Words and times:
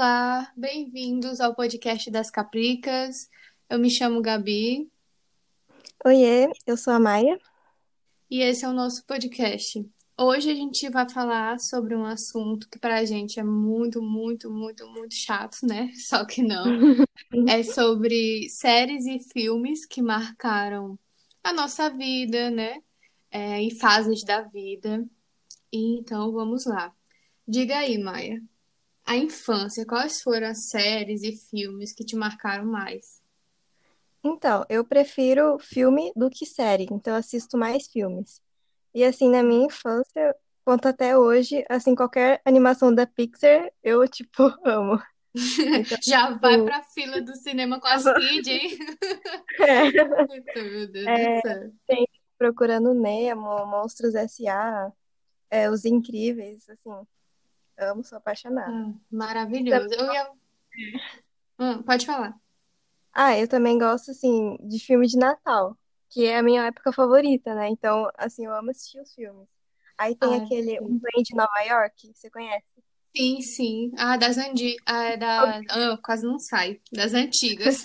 Olá, 0.00 0.52
bem-vindos 0.56 1.40
ao 1.40 1.56
podcast 1.56 2.08
das 2.08 2.30
Capricas. 2.30 3.28
Eu 3.68 3.80
me 3.80 3.90
chamo 3.90 4.22
Gabi 4.22 4.88
Oiê, 6.04 6.48
eu 6.64 6.76
sou 6.76 6.92
a 6.92 7.00
Maia. 7.00 7.36
e 8.30 8.40
esse 8.40 8.64
é 8.64 8.68
o 8.68 8.72
nosso 8.72 9.04
podcast. 9.04 9.84
Hoje 10.16 10.52
a 10.52 10.54
gente 10.54 10.88
vai 10.88 11.10
falar 11.10 11.58
sobre 11.58 11.96
um 11.96 12.04
assunto 12.04 12.68
que 12.70 12.78
pra 12.78 13.04
gente 13.04 13.40
é 13.40 13.42
muito, 13.42 14.00
muito, 14.00 14.48
muito, 14.48 14.86
muito 14.86 15.16
chato, 15.16 15.66
né? 15.66 15.90
Só 16.08 16.24
que 16.24 16.44
não. 16.44 16.64
É 17.48 17.64
sobre 17.64 18.48
séries 18.50 19.04
e 19.04 19.18
filmes 19.32 19.84
que 19.84 20.00
marcaram 20.00 20.96
a 21.42 21.52
nossa 21.52 21.90
vida, 21.90 22.52
né? 22.52 22.80
É, 23.32 23.60
em 23.60 23.76
fases 23.76 24.22
da 24.22 24.42
vida. 24.42 25.04
E 25.72 25.98
então 25.98 26.30
vamos 26.30 26.66
lá. 26.66 26.94
Diga 27.48 27.78
aí, 27.78 27.98
Maia. 27.98 28.40
A 29.08 29.16
infância, 29.16 29.86
quais 29.86 30.20
foram 30.20 30.48
as 30.48 30.68
séries 30.68 31.22
e 31.22 31.34
filmes 31.34 31.94
que 31.94 32.04
te 32.04 32.14
marcaram 32.14 32.66
mais? 32.66 33.22
Então, 34.22 34.66
eu 34.68 34.84
prefiro 34.84 35.58
filme 35.58 36.12
do 36.14 36.28
que 36.28 36.44
série, 36.44 36.86
então 36.90 37.14
eu 37.14 37.18
assisto 37.18 37.56
mais 37.56 37.86
filmes. 37.88 38.42
E 38.94 39.02
assim, 39.02 39.30
na 39.30 39.42
minha 39.42 39.64
infância, 39.64 40.36
quanto 40.62 40.88
até 40.88 41.16
hoje, 41.16 41.64
assim, 41.70 41.94
qualquer 41.94 42.42
animação 42.44 42.94
da 42.94 43.06
Pixar, 43.06 43.72
eu, 43.82 44.06
tipo, 44.06 44.42
amo. 44.62 45.02
Então, 45.34 45.98
Já 46.02 46.32
vai 46.34 46.56
tipo, 46.56 46.66
pra 46.66 46.82
fila 46.82 47.22
do 47.22 47.34
cinema 47.34 47.80
com 47.80 47.86
as 47.86 48.04
kids, 48.04 48.46
hein? 48.46 48.78
Meu 50.58 50.86
Deus 50.86 50.92
do 50.92 51.10
é, 51.10 51.40
céu. 51.40 51.72
tem 51.86 52.06
Procurando 52.36 52.92
Nemo, 52.92 53.64
Monstros 53.64 54.14
S.A., 54.14 54.92
é, 55.50 55.70
Os 55.70 55.86
Incríveis, 55.86 56.68
assim, 56.68 57.06
amo, 57.78 58.04
sou 58.04 58.18
apaixonada. 58.18 58.72
Tam- 58.72 59.00
maravilhoso. 59.10 59.94
Eu 59.94 60.12
ia... 60.12 60.32
Hum, 61.58 61.82
pode 61.84 62.06
falar. 62.06 62.38
Ah, 63.12 63.36
eu 63.38 63.48
também 63.48 63.78
gosto, 63.78 64.10
assim, 64.12 64.56
de 64.68 64.78
filme 64.78 65.06
de 65.06 65.16
Natal, 65.18 65.76
que 66.10 66.24
é 66.26 66.38
a 66.38 66.42
minha 66.42 66.66
época 66.66 66.92
favorita, 66.92 67.54
né? 67.54 67.68
Então, 67.68 68.08
assim, 68.16 68.46
eu 68.46 68.54
amo 68.54 68.70
assistir 68.70 69.00
os 69.00 69.12
filmes. 69.14 69.48
Aí 69.96 70.14
tem 70.16 70.34
Ah, 70.34 70.36
aquele 70.36 70.80
Um 70.80 70.98
perfeito. 70.98 71.00
Trem 71.00 71.22
de 71.24 71.34
Nova 71.36 71.60
York, 71.66 72.12
você 72.14 72.30
conhece? 72.30 72.64
Sim, 73.16 73.40
sim. 73.42 73.90
Ah, 73.98 74.16
das 74.16 74.38
andi... 74.38 74.76
ah, 74.86 75.04
é 75.04 75.16
da... 75.16 75.58
ah, 75.68 75.98
quase 76.04 76.24
não 76.24 76.38
sai. 76.38 76.80
Das 76.92 77.14
antigas. 77.14 77.84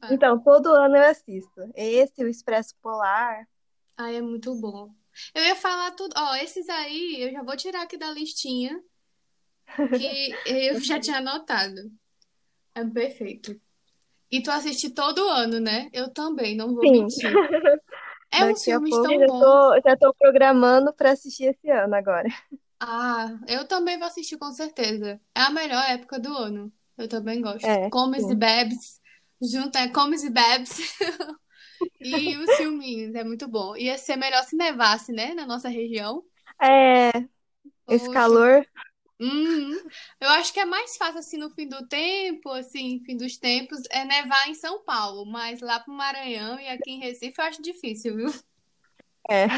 Ah, 0.00 0.08
Então, 0.14 0.40
todo 0.42 0.72
ano 0.72 0.96
eu 0.96 1.04
assisto. 1.10 1.60
Esse, 1.74 2.24
o 2.24 2.28
Expresso 2.28 2.74
Polar. 2.80 3.46
ah, 3.96 4.10
é 4.12 4.20
muito 4.22 4.54
bom. 4.54 4.94
Eu 5.34 5.42
ia 5.44 5.56
falar 5.56 5.92
tudo. 5.92 6.12
Ó, 6.16 6.34
esses 6.36 6.68
aí 6.68 7.22
eu 7.22 7.32
já 7.32 7.42
vou 7.42 7.56
tirar 7.56 7.82
aqui 7.82 7.96
da 7.96 8.10
listinha 8.10 8.78
que 9.92 10.34
eu 10.46 10.80
já 10.82 10.98
tinha 11.00 11.18
anotado. 11.18 11.90
É 12.74 12.84
perfeito. 12.84 13.60
E 14.30 14.42
tu 14.42 14.50
assiste 14.50 14.90
todo 14.90 15.26
ano, 15.28 15.58
né? 15.60 15.88
Eu 15.92 16.12
também, 16.12 16.56
não 16.56 16.74
vou 16.74 16.84
Sim, 16.84 16.92
mentir. 16.92 17.32
É 18.30 18.40
daqui 18.44 18.62
filmes 18.62 18.90
pouco 18.90 19.08
tão 19.08 19.18
já 19.18 19.26
bons. 19.26 19.40
tô, 19.40 19.80
já 19.88 19.96
tô 19.96 20.14
programando 20.14 20.92
para 20.92 21.12
assistir 21.12 21.44
esse 21.44 21.70
ano 21.70 21.94
agora. 21.94 22.28
Ah, 22.80 23.26
eu 23.48 23.66
também 23.66 23.98
vou 23.98 24.06
assistir 24.06 24.38
com 24.38 24.52
certeza. 24.52 25.20
É 25.34 25.40
a 25.40 25.50
melhor 25.50 25.82
época 25.90 26.18
do 26.20 26.32
ano. 26.36 26.72
Eu 26.96 27.08
também 27.08 27.40
gosto. 27.40 27.66
É, 27.66 27.90
Comes 27.90 28.28
e 28.28 28.34
sim. 28.34 28.36
bebes, 28.36 29.00
junta 29.42 29.80
é 29.80 29.88
comes 29.88 30.22
e 30.22 30.30
bebes 30.30 30.70
e 32.00 32.36
os 32.38 32.56
filminhos, 32.56 33.14
é 33.14 33.24
muito 33.24 33.48
bom. 33.48 33.76
Ia 33.76 33.98
ser 33.98 34.16
melhor 34.16 34.44
se 34.44 34.56
nevasse, 34.56 35.12
né, 35.12 35.34
na 35.34 35.46
nossa 35.46 35.68
região. 35.68 36.24
É, 36.60 37.10
esse 37.88 38.08
Poxa, 38.08 38.10
calor. 38.10 38.66
Uhum. 39.20 39.72
Eu 40.20 40.28
acho 40.30 40.52
que 40.52 40.60
é 40.60 40.64
mais 40.66 40.96
fácil 40.96 41.20
assim 41.20 41.38
no 41.38 41.50
fim 41.50 41.68
do 41.68 41.86
tempo, 41.88 42.50
assim, 42.50 43.02
fim 43.06 43.16
dos 43.16 43.36
tempos, 43.38 43.82
é 43.90 44.04
nevar 44.04 44.48
em 44.48 44.54
São 44.54 44.84
Paulo, 44.84 45.26
mas 45.26 45.60
lá 45.60 45.80
pro 45.80 45.92
Maranhão 45.94 46.60
e 46.60 46.68
aqui 46.68 46.90
em 46.92 47.00
Recife 47.00 47.34
eu 47.40 47.44
acho 47.46 47.62
difícil, 47.62 48.16
viu? 48.16 48.28
É. 49.30 49.48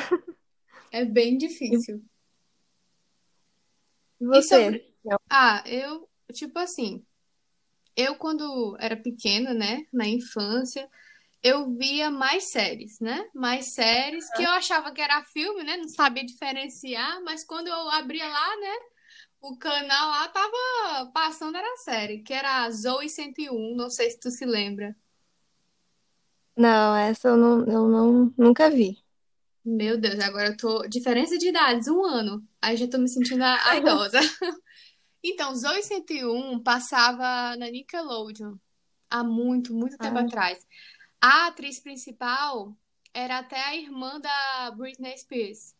É 0.92 1.04
bem 1.04 1.36
E 1.70 1.76
difícil. 1.76 2.00
e 4.20 4.24
E 4.32 4.42
você? 4.42 4.42
sobre. 4.42 4.94
Não. 5.04 5.18
Ah, 5.30 5.62
eu, 5.66 6.08
tipo 6.34 6.58
assim, 6.58 7.04
eu 7.96 8.16
quando 8.16 8.76
era 8.80 8.96
pequena, 8.96 9.54
né, 9.54 9.86
na 9.92 10.08
infância, 10.08 10.88
eu 11.42 11.74
via 11.76 12.10
mais 12.10 12.44
séries, 12.50 13.00
né? 13.00 13.28
Mais 13.34 13.72
séries 13.74 14.30
que 14.34 14.42
eu 14.42 14.50
achava 14.50 14.92
que 14.92 15.00
era 15.00 15.22
filme, 15.24 15.62
né? 15.64 15.76
Não 15.76 15.88
sabia 15.88 16.24
diferenciar, 16.24 17.22
mas 17.22 17.44
quando 17.44 17.68
eu 17.68 17.90
abria 17.90 18.28
lá, 18.28 18.56
né, 18.56 18.74
o 19.40 19.56
canal 19.58 20.10
lá 20.10 20.28
tava 20.28 21.10
passando 21.12 21.56
era 21.56 21.76
série, 21.78 22.22
que 22.22 22.32
era 22.32 22.64
a 22.64 22.70
Zoey 22.70 23.08
101, 23.08 23.76
não 23.76 23.90
sei 23.90 24.10
se 24.10 24.20
tu 24.20 24.30
se 24.30 24.44
lembra. 24.46 24.94
Não, 26.56 26.94
essa 26.96 27.28
eu 27.28 27.36
não, 27.36 27.60
eu 27.66 27.88
não, 27.88 28.34
nunca 28.36 28.68
vi. 28.70 28.98
Meu 29.64 29.98
Deus, 29.98 30.18
agora 30.20 30.48
eu 30.48 30.56
tô. 30.56 30.86
Diferença 30.88 31.36
de 31.38 31.48
idades, 31.48 31.86
um 31.88 32.04
ano. 32.04 32.42
Aí 32.60 32.76
já 32.76 32.88
tô 32.88 32.98
me 32.98 33.08
sentindo 33.08 33.42
a, 33.44 33.76
idosa. 33.76 34.18
Então, 35.22 35.54
Zoey 35.54 35.82
101 35.82 36.62
passava 36.62 37.56
na 37.56 37.70
Nickelodeon 37.70 38.56
há 39.10 39.22
muito, 39.24 39.74
muito 39.74 39.98
tempo 39.98 40.16
Ah, 40.18 40.22
atrás. 40.22 40.66
A 41.20 41.48
atriz 41.48 41.78
principal 41.78 42.74
era 43.12 43.38
até 43.38 43.60
a 43.60 43.76
irmã 43.76 44.20
da 44.20 44.70
Britney 44.76 45.16
Spears. 45.18 45.74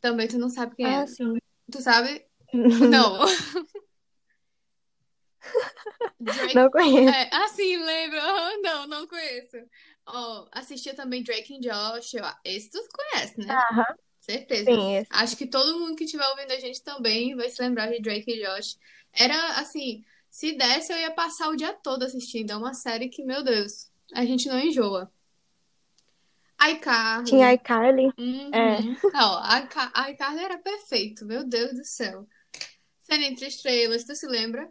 Também 0.00 0.28
tu 0.28 0.38
não 0.38 0.48
sabe 0.48 0.76
quem 0.76 0.86
ah, 0.86 1.02
é. 1.02 1.06
sim. 1.06 1.36
Tu 1.70 1.80
sabe? 1.80 2.24
Não. 2.52 3.20
Drake. 6.20 6.54
Não 6.54 6.70
conheço. 6.70 7.14
É, 7.14 7.30
ah, 7.32 7.48
sim, 7.48 7.76
lembro. 7.76 8.18
Aham, 8.18 8.60
Não, 8.62 8.86
não 8.86 9.06
conheço. 9.06 9.56
Ó, 10.06 10.48
assistia 10.52 10.94
também 10.94 11.22
Drake 11.22 11.54
and 11.54 11.60
Josh. 11.60 12.14
Esse 12.44 12.70
tu 12.70 12.78
conhece, 12.92 13.38
né? 13.38 13.54
Aham, 13.54 13.84
Certeza. 14.20 14.70
sim. 14.70 15.06
Acho 15.10 15.36
que 15.36 15.46
todo 15.46 15.78
mundo 15.78 15.96
que 15.96 16.04
estiver 16.04 16.26
ouvindo 16.28 16.52
a 16.52 16.58
gente 16.58 16.82
também 16.82 17.36
vai 17.36 17.48
se 17.48 17.62
lembrar 17.62 17.90
de 17.90 18.00
Drake 18.00 18.30
e 18.30 18.44
Josh. 18.44 18.78
Era 19.12 19.60
assim, 19.60 20.04
se 20.36 20.52
desse, 20.52 20.92
eu 20.92 20.98
ia 20.98 21.10
passar 21.14 21.48
o 21.48 21.56
dia 21.56 21.72
todo 21.72 22.02
assistindo. 22.04 22.50
É 22.50 22.56
uma 22.56 22.74
série 22.74 23.08
que, 23.08 23.24
meu 23.24 23.42
Deus, 23.42 23.90
a 24.12 24.22
gente 24.22 24.48
não 24.48 24.58
enjoa. 24.60 25.10
Tinha 27.24 27.52
iCarly. 27.54 27.54
iCarly. 27.54 28.12
É. 28.52 28.80
Uhum. 28.80 28.96
Ó, 29.14 29.58
iCa- 29.58 29.92
iCarly 30.10 30.44
era 30.44 30.58
perfeito, 30.58 31.24
meu 31.24 31.42
Deus 31.42 31.72
do 31.72 31.84
céu. 31.84 32.26
Cena 33.00 33.24
entre 33.24 33.46
estrelas, 33.46 34.04
tu 34.04 34.14
se 34.14 34.26
lembra? 34.26 34.70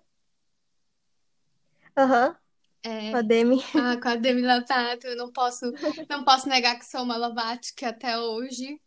Aham, 1.98 2.36
com 2.84 3.18
a 3.18 3.20
É, 3.20 3.24
Demi. 3.24 3.60
ah, 3.74 3.98
com 4.02 4.10
a 4.10 4.16
Demi 4.16 4.42
Lovato, 4.42 5.08
eu 5.08 5.16
não 5.16 5.32
posso, 5.32 5.66
não 6.10 6.24
posso 6.24 6.48
negar 6.48 6.78
que 6.78 6.86
sou 6.86 7.02
uma 7.04 7.18
Lovatic 7.18 7.82
até 7.84 8.20
hoje. 8.20 8.80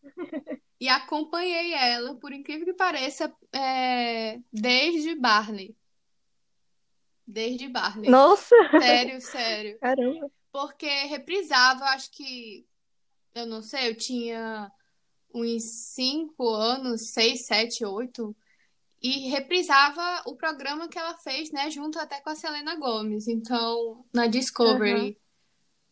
E 0.81 0.89
acompanhei 0.89 1.73
ela, 1.75 2.15
por 2.21 2.33
incrível 2.33 2.65
que 2.67 2.75
pareça, 2.75 3.35
é, 3.53 4.39
desde 4.53 5.17
Barney. 5.17 5.77
Desde 7.29 7.69
Barney. 7.69 8.11
Nossa, 8.11 8.57
Sério, 8.81 9.21
sério. 9.21 9.79
caramba. 9.79 10.31
Porque 10.51 10.89
reprisava, 11.05 11.85
acho 11.91 12.11
que, 12.11 12.67
eu 13.35 13.45
não 13.45 13.61
sei, 13.61 13.91
eu 13.91 13.95
tinha 13.95 14.73
uns 15.35 15.63
5 15.95 16.49
anos, 16.49 17.11
6, 17.11 17.45
7, 17.45 17.85
8, 17.85 18.35
e 19.03 19.29
reprisava 19.29 20.23
o 20.25 20.35
programa 20.37 20.89
que 20.89 20.99
ela 20.99 21.15
fez, 21.19 21.53
né, 21.53 21.71
junto 21.71 21.99
até 21.99 22.19
com 22.21 22.31
a 22.31 22.35
Selena 22.35 22.77
Gomez. 22.77 23.29
Então, 23.29 24.07
na. 24.13 24.27
Discovery. 24.27 25.19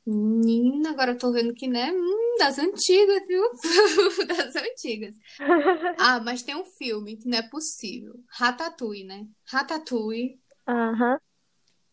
Menina, 0.06 0.90
agora 0.90 1.12
eu 1.12 1.19
tô 1.19 1.32
vendo 1.32 1.52
que, 1.52 1.66
né, 1.66 1.93
hum, 1.93 2.37
das 2.38 2.58
antigas, 2.58 3.26
viu? 3.26 3.43
Das 4.26 4.56
antigas. 4.56 5.14
Ah, 5.99 6.20
mas 6.20 6.43
tem 6.43 6.55
um 6.55 6.64
filme 6.64 7.16
que 7.16 7.28
não 7.28 7.38
é 7.38 7.43
possível. 7.43 8.14
Ratatouille, 8.28 9.05
né? 9.05 9.26
Ratatouille 9.46 10.38
Aham. 10.69 11.19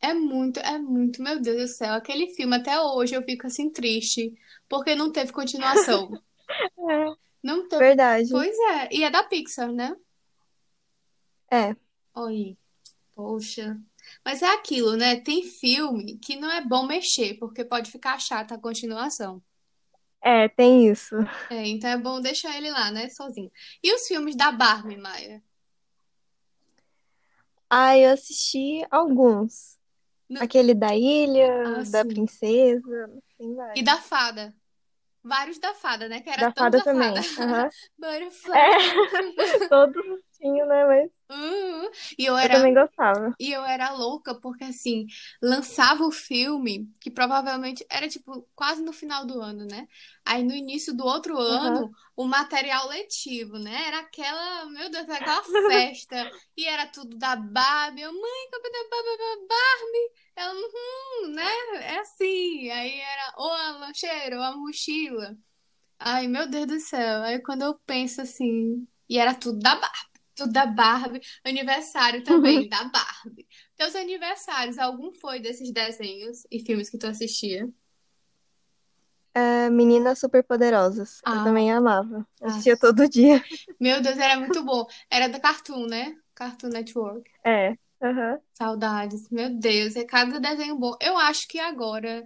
É 0.03 0.13
muito, 0.13 0.59
é 0.59 0.77
muito, 0.79 1.21
meu 1.23 1.41
Deus 1.41 1.57
do 1.71 1.75
céu. 1.77 1.93
Aquele 1.95 2.29
filme, 2.35 2.55
até 2.57 2.79
hoje 2.81 3.15
eu 3.15 3.23
fico 3.23 3.47
assim 3.47 3.71
triste, 3.71 4.33
porque 4.69 4.95
não 4.95 5.11
teve 5.11 5.31
continuação. 5.33 6.21
É, 6.77 7.15
Não 7.43 7.67
teve. 7.67 7.85
verdade. 7.85 8.29
Pois 8.29 8.55
é, 8.57 8.89
e 8.93 9.03
é 9.03 9.09
da 9.11 9.23
Pixar, 9.23 9.71
né? 9.71 9.95
É, 11.51 11.75
Oi, 12.15 12.57
poxa. 13.15 13.79
Mas 14.25 14.41
é 14.43 14.47
aquilo, 14.47 14.95
né? 14.97 15.19
Tem 15.21 15.43
filme 15.43 16.17
que 16.19 16.35
não 16.37 16.51
é 16.51 16.61
bom 16.65 16.85
mexer, 16.87 17.35
porque 17.39 17.65
pode 17.65 17.91
ficar 17.91 18.19
chata 18.19 18.55
a 18.55 18.59
continuação. 18.61 19.43
é, 20.21 20.47
tem 20.49 20.87
isso. 20.89 21.15
É, 21.49 21.67
então 21.67 21.89
é 21.89 21.97
bom 21.97 22.19
deixar 22.21 22.57
ele 22.57 22.71
lá, 22.71 22.91
né? 22.91 23.09
Sozinho. 23.09 23.51
E 23.83 23.93
os 23.93 24.07
filmes 24.07 24.35
da 24.35 24.51
Barbie, 24.51 24.97
Maia? 24.97 25.43
Ah, 27.69 27.97
eu 27.97 28.11
assisti 28.13 28.85
alguns. 28.91 29.77
Aquele 30.39 30.73
da 30.75 30.95
Ah, 31.63 31.83
ilha, 31.83 31.85
da 31.85 32.05
sim. 32.05 32.05
princesa, 32.05 33.09
tem 33.37 33.55
E 33.75 33.81
vários. 33.81 33.83
da 33.83 34.01
Fada? 34.01 34.53
Vários 35.23 35.59
da 35.59 35.73
fada, 35.75 36.07
né? 36.09 36.21
Que 36.21 36.29
era 36.29 36.43
Da 36.43 36.51
fada 36.53 36.79
da 36.79 36.81
também. 36.81 37.13
fada. 37.15 37.21
Aham. 37.37 37.71
Butterfly. 37.97 38.55
É, 38.55 38.59
todos 39.69 40.03
tinham, 40.39 40.67
né? 40.67 40.85
Mas 40.85 41.11
Uhum. 41.29 41.89
E 42.17 42.25
eu 42.25 42.37
eu 42.41 42.49
era 42.49 42.51
também 42.51 42.73
gostava. 42.73 43.35
E 43.39 43.51
eu 43.51 43.63
era 43.65 43.91
louca 43.91 44.35
porque, 44.39 44.63
assim, 44.65 45.07
lançava 45.41 46.05
o 46.05 46.11
filme, 46.11 46.91
que 47.01 47.11
provavelmente 47.11 47.85
era, 47.89 48.07
tipo, 48.09 48.47
quase 48.55 48.81
no 48.83 48.93
final 48.93 49.25
do 49.25 49.41
ano, 49.41 49.65
né? 49.65 49.87
Aí, 50.25 50.43
no 50.43 50.53
início 50.55 50.93
do 50.95 51.05
outro 51.05 51.37
ano, 51.39 51.91
o 52.15 52.25
material 52.27 52.87
letivo, 52.89 53.59
né? 53.59 53.87
Era 53.87 53.99
aquela, 54.01 54.65
meu 54.67 54.89
Deus, 54.91 55.09
era 55.09 55.19
aquela 55.19 55.43
festa. 55.65 56.29
E 56.57 56.65
era 56.67 56.87
tudo 56.87 57.17
da 57.17 57.35
Barbie. 57.35 58.01
Eu, 58.03 58.13
mãe, 58.13 58.49
comprei 58.51 58.71
da 58.71 58.89
Barbie. 59.47 60.11
Ela, 60.35 60.53
uhum, 60.53 61.31
né? 61.33 61.43
É 61.81 61.99
assim. 61.99 62.69
Aí 62.69 62.99
era 62.99 63.33
ou 63.37 63.51
a 63.51 63.71
lancheira 63.79 64.37
ou 64.37 64.43
a 64.43 64.55
mochila. 64.57 65.37
Ai, 65.99 66.27
meu 66.27 66.47
Deus 66.49 66.67
do 66.67 66.79
céu. 66.79 67.23
Aí, 67.23 67.39
quando 67.41 67.63
eu 67.63 67.79
penso 67.85 68.21
assim... 68.21 68.87
E 69.09 69.17
era 69.17 69.33
tudo 69.35 69.59
da 69.59 69.75
Barbie. 69.75 70.09
Tudo 70.35 70.51
da 70.51 70.65
Barbie. 70.65 71.21
Aniversário 71.45 72.23
também, 72.23 72.67
da 72.67 72.83
Barbie. 72.85 73.47
Teus 73.75 73.95
aniversários, 73.95 74.77
algum 74.79 75.11
foi 75.13 75.39
desses 75.39 75.71
desenhos 75.71 76.45
e 76.51 76.59
filmes 76.59 76.89
que 76.89 76.97
tu 76.97 77.07
assistia? 77.07 77.69
É, 79.35 79.69
Meninas 79.69 80.19
Superpoderosas. 80.19 81.21
Eu 81.25 81.31
Ah, 81.31 81.43
também 81.43 81.71
amava. 81.71 82.27
Eu 82.39 82.47
ah, 82.47 82.51
assistia 82.51 82.77
todo 82.77 83.07
dia. 83.09 83.43
meu 83.79 84.01
Deus, 84.01 84.17
era 84.17 84.39
muito 84.39 84.63
bom. 84.63 84.85
Era 85.09 85.27
da 85.27 85.39
Cartoon, 85.39 85.87
né? 85.87 86.15
Cartoon 86.35 86.69
Network. 86.69 87.29
É. 87.43 87.77
Aham. 88.03 88.39
Saudades. 88.53 89.29
Meu 89.31 89.49
Deus, 89.57 89.95
é 89.95 90.05
cada 90.05 90.39
desenho 90.39 90.77
bom. 90.77 90.95
Eu 91.01 91.17
acho 91.17 91.47
que 91.47 91.59
agora, 91.59 92.23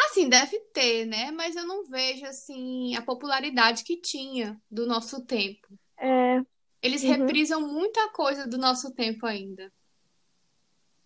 assim, 0.00 0.28
deve 0.28 0.58
ter, 0.72 1.06
né? 1.06 1.30
Mas 1.32 1.56
eu 1.56 1.66
não 1.66 1.84
vejo, 1.84 2.24
assim, 2.26 2.94
a 2.96 3.02
popularidade 3.02 3.84
que 3.84 4.00
tinha 4.00 4.60
do 4.70 4.86
nosso 4.86 5.24
tempo. 5.24 5.68
É. 5.98 6.40
Eles 6.82 7.02
Uhum. 7.02 7.10
reprisam 7.10 7.60
muita 7.60 8.10
coisa 8.12 8.46
do 8.46 8.58
nosso 8.58 8.92
tempo 8.94 9.26
ainda. 9.26 9.72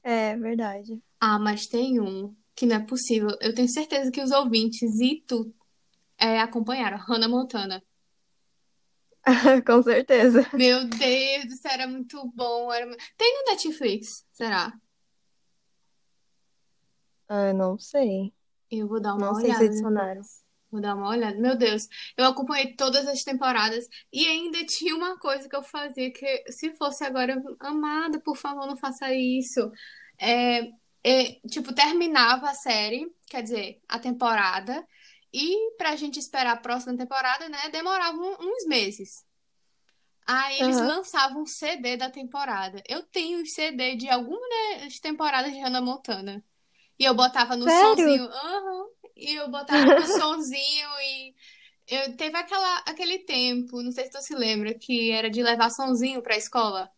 É, 0.02 0.36
verdade. 0.36 1.00
Ah, 1.20 1.38
mas 1.38 1.66
tem 1.66 2.00
um 2.00 2.34
que 2.54 2.66
não 2.66 2.76
é 2.76 2.80
possível. 2.86 3.30
Eu 3.40 3.54
tenho 3.54 3.68
certeza 3.68 4.10
que 4.10 4.20
os 4.22 4.30
ouvintes 4.30 5.00
e 5.00 5.22
tu 5.26 5.54
é, 6.18 6.40
acompanharam. 6.40 6.98
Hannah 6.98 7.28
Montana. 7.28 7.82
Com 9.66 9.82
certeza. 9.82 10.48
Meu 10.52 10.84
Deus 10.84 11.60
céu, 11.60 11.70
era 11.72 11.86
muito 11.86 12.30
bom. 12.34 12.72
Era... 12.72 12.86
Tem 13.16 13.34
no 13.38 13.52
Netflix, 13.52 14.24
será? 14.32 14.72
Ah, 17.28 17.52
não 17.52 17.78
sei. 17.78 18.32
Eu 18.70 18.88
vou 18.88 19.00
dar 19.00 19.14
uma 19.14 19.26
Não 19.26 19.34
sei 19.34 19.44
se 19.44 19.50
olhada 19.50 19.64
adicionaram. 19.64 20.22
Vou 20.70 20.80
dar 20.80 20.94
uma 20.94 21.08
olhada. 21.08 21.38
Meu 21.38 21.56
Deus, 21.56 21.86
eu 22.16 22.24
acompanhei 22.24 22.74
todas 22.74 23.06
as 23.06 23.22
temporadas 23.22 23.86
e 24.12 24.26
ainda 24.26 24.64
tinha 24.64 24.94
uma 24.96 25.18
coisa 25.18 25.48
que 25.48 25.54
eu 25.54 25.62
fazia 25.62 26.10
que, 26.10 26.50
se 26.50 26.72
fosse 26.72 27.04
agora, 27.04 27.32
eu, 27.34 27.56
amada, 27.60 28.18
por 28.20 28.36
favor, 28.36 28.66
não 28.66 28.76
faça 28.76 29.12
isso. 29.14 29.70
É, 30.18 30.70
é, 31.04 31.40
tipo, 31.48 31.74
terminava 31.74 32.48
a 32.48 32.54
série, 32.54 33.06
quer 33.28 33.42
dizer, 33.42 33.80
a 33.88 33.98
temporada, 33.98 34.86
e 35.32 35.72
pra 35.76 35.96
gente 35.96 36.18
esperar 36.18 36.52
a 36.52 36.56
próxima 36.56 36.96
temporada, 36.96 37.48
né, 37.48 37.68
demorava 37.70 38.16
uns 38.18 38.66
meses. 38.66 39.24
Aí 40.26 40.60
eles 40.60 40.80
Aham. 40.80 40.80
lançavam 40.80 41.42
um 41.42 41.46
CD 41.46 41.96
da 41.96 42.10
temporada. 42.10 42.82
Eu 42.88 43.02
tenho 43.04 43.44
CD 43.46 43.96
de 43.96 44.08
algumas 44.08 44.40
das 44.80 44.98
temporadas 45.00 45.52
de 45.52 45.58
Hannah 45.60 45.80
Montana. 45.80 46.44
E 46.98 47.04
eu 47.04 47.14
botava 47.14 47.56
no 47.56 47.68
Sério? 47.68 47.70
sonzinho. 47.70 48.24
Aham. 48.24 48.86
E 49.16 49.34
eu 49.36 49.50
botava 49.50 49.92
no 49.92 50.06
sonzinho 50.06 50.88
e 51.00 51.34
eu 51.88 52.16
teve 52.16 52.36
aquela, 52.38 52.78
aquele 52.80 53.20
tempo, 53.20 53.82
não 53.82 53.92
sei 53.92 54.06
se 54.06 54.12
tu 54.12 54.22
se 54.22 54.34
lembra, 54.34 54.74
que 54.74 55.10
era 55.12 55.30
de 55.30 55.42
levar 55.42 55.70
sonzinho 55.70 56.22
pra 56.22 56.36
escola. 56.36 56.90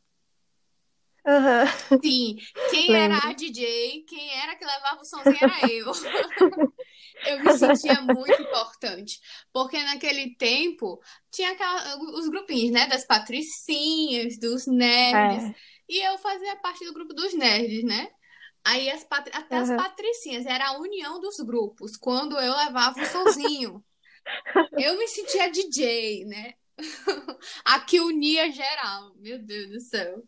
Aham. 1.27 1.67
Sim, 2.05 2.37
quem 2.67 2.95
era 2.97 3.31
a 3.31 3.33
Lembro. 3.33 3.33
DJ, 3.33 4.05
quem 4.07 4.31
era 4.43 4.57
que 4.57 4.65
levava 4.65 5.01
o 5.01 5.05
sonzinho 5.05 5.41
era 5.41 5.65
eu. 5.67 5.91
Eu 7.23 7.41
me 7.41 7.51
sentia 7.51 8.01
muito 8.03 8.41
importante, 8.43 9.19
porque 9.53 9.83
naquele 9.83 10.37
tempo 10.37 11.01
tinha 11.31 11.53
aquela- 11.53 11.97
os 12.19 12.29
grupinhos, 12.29 12.71
né, 12.73 12.87
das 12.87 13.05
patricinhas, 13.07 14.39
dos 14.39 14.67
nerds, 14.67 15.51
É. 15.51 15.55
e 15.89 15.99
eu 16.07 16.19
fazia 16.19 16.57
parte 16.57 16.85
do 16.85 16.93
grupo 16.93 17.15
dos 17.15 17.33
nerds, 17.35 17.85
né? 17.85 18.09
Aí 18.65 18.91
as 18.91 19.05
patri- 19.05 19.33
até 19.35 19.59
as 19.59 19.71
Aham. 19.71 19.77
patricinhas, 19.77 20.47
era 20.47 20.69
a 20.69 20.79
união 20.79 21.21
dos 21.21 21.37
grupos, 21.41 21.97
quando 21.97 22.39
eu 22.39 22.55
levava 22.57 23.01
o 23.01 23.05
sonzinho. 23.07 23.85
Eu 24.77 24.99
me 24.99 25.09
sentia 25.09 25.51
DJ, 25.51 26.25
né? 26.27 26.55
A 27.65 27.81
que 27.81 28.01
unia 28.01 28.51
geral. 28.53 29.15
Meu 29.17 29.39
Deus 29.39 29.71
do 29.71 29.81
céu. 29.81 30.23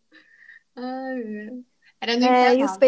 Ai, 0.75 1.15
meu. 1.23 1.65
Era 2.01 2.15
no 2.17 2.23
É, 2.23 2.55
e 2.55 2.63
os 2.63 2.77
intervalo. 2.77 2.83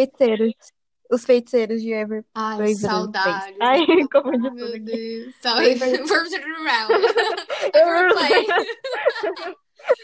Os 1.11 1.25
feiticeiros 1.25 1.81
de 1.81 1.91
Ever... 1.91 2.23
Ai, 2.35 2.57
Place. 2.57 2.81
saudades. 2.81 3.57
Ai, 3.59 3.79
confundi 4.11 4.49
tudo 4.49 4.53
meu. 4.53 4.79
Deus. 4.79 5.35
Everplay. 7.73 8.45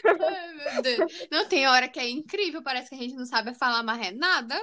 Ai, 0.04 0.54
meu 0.54 0.82
Deus. 0.82 1.28
Não 1.30 1.46
tem 1.48 1.66
hora 1.66 1.88
que 1.88 2.00
é 2.00 2.08
incrível, 2.08 2.62
parece 2.62 2.88
que 2.88 2.94
a 2.96 2.98
gente 2.98 3.14
não 3.14 3.26
sabe 3.26 3.54
falar 3.54 3.82
mais 3.82 4.04
é 4.06 4.10
nada. 4.12 4.60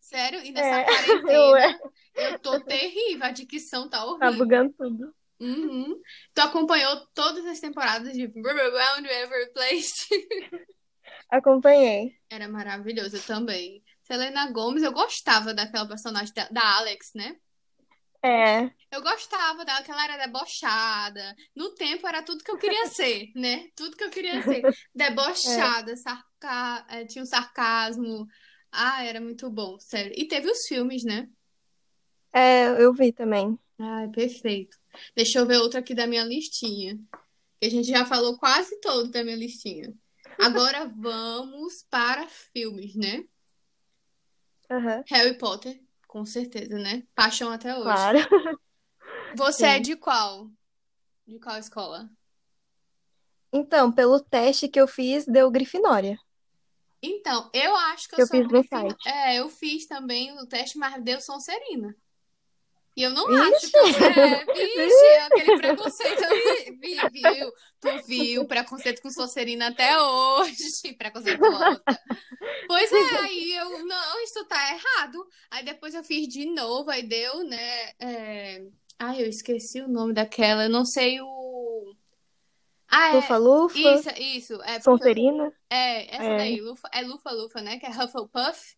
Sério, 0.00 0.40
e 0.44 0.52
nessa 0.52 0.80
É, 0.80 0.84
quarentena 0.84 1.32
eu 1.32 1.56
é. 1.56 1.78
eu 2.16 2.38
tô 2.38 2.60
terrível, 2.60 3.24
a 3.24 3.30
dicção 3.30 3.88
tá 3.88 3.98
Tá 3.98 4.04
horrível. 4.04 4.32
bugando 4.34 4.74
tudo. 4.76 5.14
Uhum. 5.40 6.00
Tu 6.34 6.40
acompanhou 6.40 7.06
todas 7.14 7.44
as 7.46 7.58
temporadas 7.60 8.12
de 8.12 8.26
Round 8.26 9.08
Ever 9.08 9.52
Place? 9.52 10.04
Acompanhei. 11.30 12.16
Era 12.30 12.48
maravilhoso 12.48 13.16
eu 13.16 13.22
também. 13.22 13.82
Selena 14.04 14.50
Gomez, 14.52 14.82
eu 14.84 14.92
gostava 14.92 15.52
daquela 15.54 15.88
personagem 15.88 16.32
da, 16.34 16.48
da 16.48 16.76
Alex, 16.76 17.10
né? 17.14 17.36
É, 18.22 18.70
Eu 18.90 19.02
gostava 19.02 19.64
dela, 19.64 19.82
que 19.82 19.90
ela 19.90 20.04
era 20.04 20.26
debochada. 20.26 21.34
No 21.54 21.74
tempo 21.74 22.06
era 22.06 22.22
tudo 22.22 22.44
que 22.44 22.50
eu 22.50 22.58
queria 22.58 22.86
ser, 22.86 23.30
né? 23.34 23.68
Tudo 23.76 23.96
que 23.96 24.04
eu 24.04 24.10
queria 24.10 24.40
ser. 24.42 24.66
Debochada, 24.94 25.96
sarca... 25.96 26.86
eh, 26.90 27.06
tinha 27.06 27.22
um 27.22 27.26
sarcasmo. 27.26 28.26
Ah, 28.70 29.04
era 29.04 29.20
muito 29.20 29.50
bom, 29.50 29.78
sério. 29.80 30.12
E 30.16 30.26
teve 30.28 30.50
os 30.50 30.66
filmes, 30.66 31.04
né? 31.04 31.28
é, 32.32 32.68
eu 32.82 32.92
vi 32.92 33.12
também. 33.12 33.58
Ai, 33.78 34.08
perfeito. 34.08 34.76
Deixa 35.16 35.38
eu 35.38 35.46
ver 35.46 35.58
outra 35.58 35.80
aqui 35.80 35.94
da 35.94 36.06
minha 36.06 36.24
listinha. 36.24 36.98
Que 37.60 37.66
a 37.66 37.70
gente 37.70 37.88
já 37.88 38.04
falou 38.06 38.38
quase 38.38 38.80
todo 38.80 39.10
da 39.10 39.24
minha 39.24 39.36
listinha. 39.36 39.92
Agora 40.38 40.86
vamos 40.96 41.84
para 41.90 42.28
filmes, 42.28 42.94
né? 42.96 43.24
Aham, 44.70 45.04
Harry 45.08 45.36
Potter, 45.38 45.80
com 46.08 46.24
certeza, 46.24 46.78
né? 46.78 47.04
Paixão 47.14 47.50
até 47.50 47.76
hoje. 47.76 47.84
claro. 47.84 48.18
Você 49.36 49.66
é 49.66 49.76
Sim. 49.76 49.82
de 49.82 49.96
qual? 49.96 50.50
De 51.26 51.38
qual 51.38 51.58
escola? 51.58 52.10
Então, 53.52 53.90
pelo 53.92 54.20
teste 54.20 54.68
que 54.68 54.80
eu 54.80 54.86
fiz, 54.86 55.24
deu 55.26 55.50
Grifinória. 55.50 56.18
Então, 57.02 57.50
eu 57.52 57.76
acho 57.76 58.08
que 58.08 58.14
eu 58.14 58.20
eu 58.20 58.26
sou 58.26 58.40
fiz 58.40 58.48
no 58.50 58.62
site. 58.64 58.96
É, 59.06 59.38
eu 59.38 59.48
fiz 59.50 59.86
também 59.86 60.32
o 60.38 60.46
teste, 60.46 60.78
mas 60.78 61.02
deu 61.02 61.20
Sonserina. 61.20 61.94
E 62.96 63.02
eu 63.02 63.10
não 63.10 63.26
acho 63.26 63.66
Ixi! 63.66 63.70
que 63.72 63.76
eu... 63.76 63.86
É, 63.86 64.44
vixe, 64.44 65.06
aquele 65.26 65.56
preconceito, 65.58 66.22
vi- 66.30 66.76
vi- 66.80 67.10
viu? 67.10 67.52
Tu 67.80 68.06
viu 68.06 68.46
preconceito 68.46 69.02
com 69.02 69.10
Sonserina 69.10 69.68
até 69.68 70.00
hoje, 70.00 70.54
preconceituosa. 70.96 71.82
Pois 72.68 72.92
é, 72.92 73.16
aí 73.18 73.52
eu, 73.56 73.84
não, 73.84 74.22
isso 74.22 74.44
tá 74.46 74.56
errado. 74.72 75.26
Aí 75.50 75.64
depois 75.64 75.92
eu 75.92 76.04
fiz 76.04 76.28
de 76.28 76.46
novo, 76.46 76.88
aí 76.88 77.02
deu, 77.02 77.42
né? 77.44 77.92
É... 77.98 78.62
Ai, 78.98 79.22
eu 79.22 79.26
esqueci 79.26 79.80
o 79.80 79.88
nome 79.88 80.12
daquela, 80.14 80.64
eu 80.64 80.70
não 80.70 80.84
sei 80.84 81.20
o... 81.20 81.96
Ah, 82.88 83.08
é, 83.08 83.12
Lufa-Lufa, 83.14 83.76
isso, 83.76 84.08
isso, 84.20 84.62
é. 84.62 84.80
Sonserina. 84.80 85.52
É, 85.68 86.14
essa 86.14 86.24
É, 86.24 86.36
daí, 86.36 86.60
Lufa, 86.60 86.88
é 86.92 87.02
Lufa 87.02 87.30
Lufa, 87.32 87.60
né? 87.60 87.76
Que 87.76 87.86
é 87.86 87.90
Hufflepuff. 87.90 88.76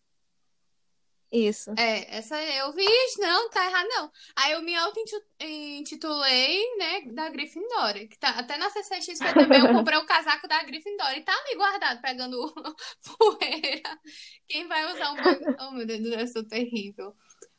Isso. 1.31 1.71
É, 1.77 2.17
essa 2.17 2.41
eu 2.41 2.71
vi, 2.73 2.85
não, 3.19 3.49
tá 3.49 3.65
errado 3.65 3.87
não. 3.89 4.11
Aí 4.35 4.53
eu 4.53 4.61
me 4.61 4.75
auto-intitulei, 4.75 6.75
né, 6.77 7.01
da 7.13 7.29
Gryffindor, 7.29 7.93
que 8.09 8.17
tá 8.17 8.29
até 8.29 8.57
na 8.57 8.69
CCXP 8.69 9.33
também 9.33 9.59
eu 9.59 9.67
comprei 9.73 9.97
o 9.97 10.05
casaco 10.05 10.47
da 10.47 10.63
Gryffindor 10.63 11.11
e 11.17 11.21
tá 11.21 11.33
ali 11.33 11.55
guardado, 11.55 12.01
pegando 12.01 12.37
poeira. 13.17 13.99
Quem 14.47 14.67
vai 14.67 14.93
usar 14.93 15.11
um... 15.11 15.17
Oh, 15.67 15.71
meu 15.71 15.85
Deus, 15.85 16.05
eu 16.05 16.27
sou 16.27 16.47
terrível. 16.47 17.13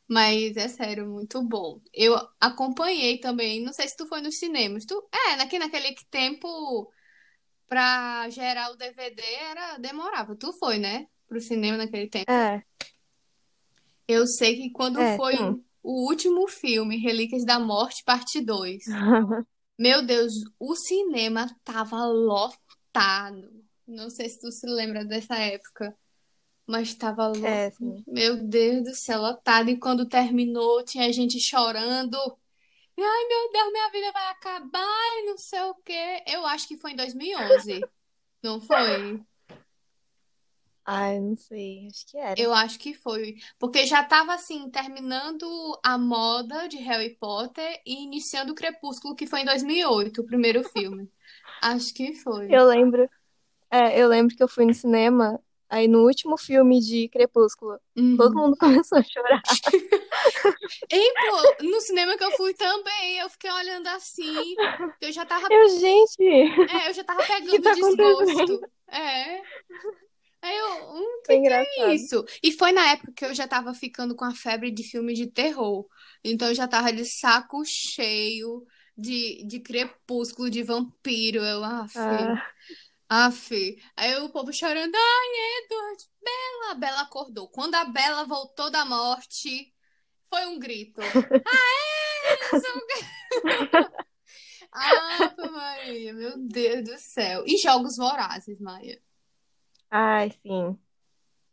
Mas 0.09 0.57
é 0.57 0.67
sério, 0.67 1.07
muito 1.07 1.39
bom. 1.43 1.79
Eu 1.93 2.15
acompanhei 2.41 3.19
também, 3.19 3.61
não 3.61 3.71
sei 3.71 3.87
se 3.87 3.95
tu 3.95 4.07
foi 4.07 4.21
nos 4.21 4.39
cinemas. 4.39 4.83
Tu... 4.83 5.07
É, 5.13 5.35
naquele, 5.35 5.65
naquele 5.65 5.95
tempo, 6.09 6.91
pra 7.67 8.27
gerar 8.29 8.71
o 8.71 8.75
DVD, 8.75 9.21
era, 9.21 9.77
demorava. 9.77 10.35
Tu 10.35 10.51
foi, 10.53 10.79
né? 10.79 11.05
Pro 11.27 11.39
cinema 11.39 11.77
naquele 11.77 12.09
tempo. 12.09 12.31
É, 12.31 12.63
Eu 14.09 14.25
sei 14.25 14.55
que 14.55 14.71
quando 14.71 14.99
é, 14.99 15.15
foi 15.15 15.37
sim. 15.37 15.63
o 15.83 16.09
último 16.09 16.47
filme, 16.47 16.97
Relíquias 16.97 17.45
da 17.45 17.59
Morte, 17.59 18.03
parte 18.03 18.41
2, 18.41 18.83
Meu 19.77 20.05
Deus, 20.05 20.33
o 20.59 20.75
cinema 20.75 21.47
tava 21.63 22.05
lotado. 22.05 23.63
Não 23.87 24.09
sei 24.09 24.27
se 24.27 24.41
tu 24.41 24.51
se 24.51 24.67
lembra 24.67 25.05
dessa 25.05 25.37
época, 25.37 25.95
mas 26.67 26.93
tava 26.95 27.27
lotado. 27.27 27.45
É. 27.47 27.71
Meu 28.05 28.35
Deus 28.43 28.83
do 28.83 28.95
céu, 28.95 29.21
lotado. 29.21 29.69
E 29.69 29.77
quando 29.77 30.09
terminou, 30.09 30.83
tinha 30.83 31.13
gente 31.13 31.39
chorando. 31.39 32.17
Ai, 32.97 33.27
meu 33.27 33.51
Deus, 33.53 33.71
minha 33.71 33.89
vida 33.89 34.11
vai 34.11 34.27
acabar 34.31 35.19
e 35.19 35.25
não 35.27 35.37
sei 35.37 35.61
o 35.61 35.75
quê. 35.75 36.23
Eu 36.27 36.45
acho 36.45 36.67
que 36.67 36.77
foi 36.77 36.91
em 36.91 36.97
2011. 36.97 37.79
Não 38.43 38.59
foi? 38.59 39.21
Ai, 40.91 41.19
não 41.19 41.35
sei, 41.37 41.87
acho 41.87 42.07
que 42.07 42.17
era. 42.17 42.39
Eu 42.39 42.51
acho 42.51 42.79
que 42.79 42.95
foi. 42.95 43.35
Porque 43.59 43.85
já 43.85 44.03
tava 44.03 44.33
assim, 44.33 44.69
terminando 44.71 45.45
a 45.83 45.97
moda 45.97 46.67
de 46.67 46.77
Harry 46.77 47.15
Potter 47.15 47.79
e 47.85 48.03
iniciando 48.03 48.53
o 48.53 48.55
Crepúsculo, 48.55 49.15
que 49.15 49.27
foi 49.27 49.41
em 49.41 49.45
2008, 49.45 50.21
o 50.21 50.25
primeiro 50.25 50.63
filme. 50.63 51.09
Acho 51.61 51.93
que 51.93 52.13
foi. 52.15 52.47
Eu 52.47 52.65
lembro, 52.65 53.07
é, 53.71 54.01
eu 54.01 54.07
lembro 54.07 54.35
que 54.35 54.43
eu 54.43 54.47
fui 54.47 54.65
no 54.65 54.73
cinema, 54.73 55.39
aí 55.69 55.87
no 55.87 56.05
último 56.05 56.37
filme 56.37 56.79
de 56.79 57.09
Crepúsculo, 57.09 57.79
todo 58.17 58.33
Uhum. 58.33 58.43
mundo 58.43 58.57
começou 58.59 58.97
a 58.97 59.03
chorar. 59.03 59.41
E, 60.91 61.13
pô, 61.19 61.65
no 61.65 61.81
cinema 61.81 62.17
que 62.17 62.23
eu 62.23 62.31
fui 62.31 62.53
também, 62.53 63.17
eu 63.19 63.29
fiquei 63.29 63.51
olhando 63.51 63.87
assim, 63.87 64.55
eu 65.01 65.11
já 65.11 65.25
tava, 65.25 65.47
Eu, 65.49 65.69
gente, 65.69 66.23
é, 66.67 66.89
eu 66.89 66.93
já 66.93 67.03
tava 67.03 67.23
pegando 67.23 67.61
tá 67.61 67.73
desgosto. 67.73 68.61
É. 68.87 69.41
Aí 70.41 70.57
eu, 70.57 70.93
hum, 70.93 71.21
que 71.25 71.39
que 71.41 71.47
é 71.81 71.93
isso? 71.95 72.23
E 72.41 72.51
foi 72.51 72.71
na 72.71 72.91
época 72.91 73.11
que 73.13 73.25
eu 73.25 73.33
já 73.35 73.47
tava 73.47 73.73
ficando 73.73 74.15
com 74.15 74.25
a 74.25 74.33
febre 74.33 74.71
de 74.71 74.83
filme 74.83 75.13
de 75.13 75.27
terror. 75.27 75.85
Então 76.23 76.47
eu 76.47 76.55
já 76.55 76.67
tava 76.67 76.93
de 76.93 77.05
saco 77.05 77.63
cheio 77.65 78.65
de, 78.97 79.43
de 79.45 79.59
crepúsculo, 79.59 80.49
de 80.49 80.63
vampiro. 80.63 81.43
Eu, 81.43 81.63
af, 81.63 81.93
Ah, 81.97 83.27
af. 83.27 83.49
Aí 83.97 84.15
o 84.17 84.29
povo 84.29 84.53
chorando, 84.53 84.95
ai, 84.95 85.63
Edward, 85.63 86.03
Bela. 86.23 86.71
A 86.71 86.75
Bela 86.75 87.01
acordou. 87.01 87.49
Quando 87.49 87.75
a 87.75 87.85
Bela 87.85 88.23
voltou 88.25 88.69
da 88.71 88.85
morte, 88.85 89.73
foi 90.29 90.45
um 90.45 90.59
grito. 90.59 91.01
Aê. 91.01 91.89
Ave 94.71 95.49
Maria, 95.49 96.13
meu 96.13 96.37
Deus 96.37 96.83
do 96.83 96.97
céu. 96.97 97.43
E 97.45 97.57
Jogos 97.57 97.97
Vorazes, 97.97 98.59
Maia. 98.59 99.01
Ai, 99.89 100.31
sim, 100.41 100.77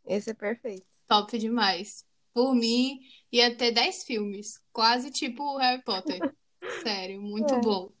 esse 0.05 0.31
é 0.31 0.33
perfeito. 0.33 0.85
Top 1.07 1.37
demais. 1.37 2.05
Por 2.33 2.53
mim, 2.53 2.99
ia 3.31 3.55
ter 3.55 3.71
10 3.71 4.03
filmes. 4.03 4.61
Quase 4.71 5.09
tipo 5.11 5.41
o 5.43 5.57
Harry 5.57 5.81
Potter. 5.83 6.19
Sério, 6.83 7.21
muito 7.21 7.53
É. 7.53 7.59
bom. 7.61 7.91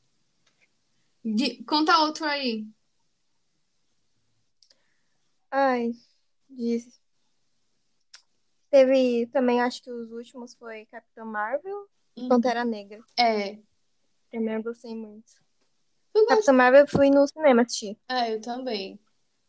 De- 1.23 1.63
Conta 1.63 1.97
outro 1.99 2.25
aí. 2.25 2.65
Ai, 5.51 5.91
disse. 6.49 6.99
Teve 8.69 9.27
também, 9.27 9.61
acho 9.61 9.81
que 9.81 9.89
os 9.91 10.11
últimos 10.11 10.53
foi 10.55 10.85
Capitã 10.87 11.23
Marvel 11.23 11.87
e 12.15 12.23
Hum. 12.23 12.27
Pantera 12.29 12.65
Negra. 12.65 12.99
É. 13.17 13.57
Também 14.29 14.55
eu 14.55 14.63
gostei 14.63 14.93
muito. 14.93 15.31
Eu 16.13 16.21
gosto. 16.25 16.27
Capitã 16.29 16.53
Marvel 16.53 16.81
eu 16.81 16.87
fui 16.87 17.09
no 17.09 17.25
cinema 17.27 17.61
assistir. 17.61 17.97
É, 18.09 18.33
eu 18.33 18.41
também. 18.41 18.99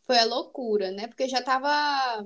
Foi 0.09 0.17
a 0.17 0.25
loucura, 0.25 0.89
né? 0.89 1.05
Porque 1.05 1.29
já 1.29 1.39
tava. 1.39 2.25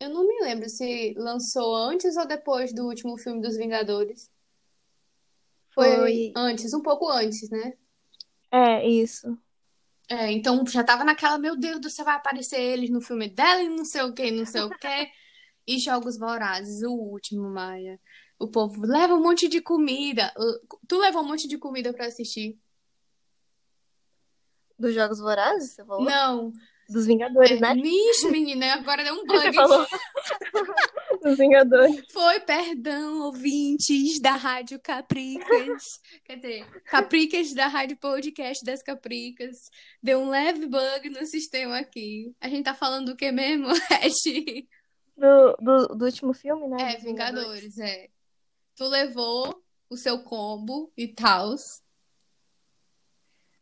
Eu 0.00 0.10
não 0.10 0.26
me 0.26 0.40
lembro 0.40 0.68
se 0.68 1.14
lançou 1.16 1.76
antes 1.76 2.16
ou 2.16 2.26
depois 2.26 2.74
do 2.74 2.88
último 2.88 3.16
filme 3.16 3.40
dos 3.40 3.56
Vingadores. 3.56 4.28
Foi 5.72 5.96
Foi. 5.96 6.32
antes, 6.34 6.74
um 6.74 6.82
pouco 6.82 7.08
antes, 7.08 7.48
né? 7.50 7.74
É, 8.50 8.84
isso. 8.84 9.38
É, 10.08 10.32
então 10.32 10.66
já 10.66 10.82
tava 10.82 11.04
naquela, 11.04 11.38
meu 11.38 11.54
Deus 11.54 11.80
do 11.80 11.88
céu, 11.88 12.04
vai 12.04 12.16
aparecer 12.16 12.60
eles 12.60 12.90
no 12.90 13.00
filme 13.00 13.28
dela 13.28 13.62
e 13.62 13.68
não 13.68 13.84
sei 13.84 14.02
o 14.02 14.12
que, 14.12 14.32
não 14.32 14.44
sei 14.44 14.62
o 14.62 14.70
que. 14.70 15.08
E 15.64 15.78
Jogos 15.78 16.18
Vorazes, 16.18 16.82
o 16.82 16.92
último, 16.92 17.48
Maia. 17.48 18.00
O 18.40 18.48
povo 18.48 18.84
leva 18.84 19.14
um 19.14 19.22
monte 19.22 19.46
de 19.46 19.60
comida. 19.60 20.34
Tu 20.88 20.98
levou 20.98 21.22
um 21.22 21.28
monte 21.28 21.46
de 21.46 21.58
comida 21.58 21.92
pra 21.92 22.06
assistir? 22.06 22.58
Dos 24.76 24.92
Jogos 24.92 25.20
Vorazes, 25.20 25.74
você 25.74 25.84
falou? 25.84 26.04
Não. 26.04 26.52
Dos 26.92 27.06
Vingadores, 27.06 27.58
né? 27.58 27.74
Vixe, 27.74 28.30
menina, 28.30 28.74
agora 28.74 29.02
deu 29.02 29.14
um 29.14 29.24
Você 29.24 29.50
bug 29.50 29.54
falou 29.54 29.86
dos 31.22 31.38
Vingadores. 31.38 32.04
Foi, 32.12 32.40
perdão, 32.40 33.22
ouvintes 33.22 34.20
da 34.20 34.32
Rádio 34.32 34.78
Capricas. 34.78 36.00
Quer 36.24 36.36
dizer, 36.36 36.82
Capricas 36.84 37.54
da 37.54 37.66
Rádio 37.66 37.96
Podcast 37.96 38.62
das 38.64 38.82
Capricas. 38.82 39.70
Deu 40.02 40.20
um 40.20 40.28
leve 40.28 40.66
bug 40.66 41.08
no 41.08 41.24
sistema 41.24 41.78
aqui. 41.78 42.34
A 42.38 42.48
gente 42.48 42.64
tá 42.64 42.74
falando 42.74 43.06
do 43.06 43.16
que 43.16 43.32
mesmo, 43.32 43.68
Ed? 44.02 44.68
Do, 45.16 45.56
do, 45.60 45.94
do 45.96 46.04
último 46.04 46.34
filme, 46.34 46.68
né? 46.68 46.92
É, 46.92 46.94
dos 46.96 47.04
Vingadores, 47.04 47.78
é. 47.78 48.08
Tu 48.76 48.84
levou 48.84 49.62
o 49.88 49.96
seu 49.96 50.22
combo 50.22 50.92
e 50.96 51.08
tal. 51.08 51.54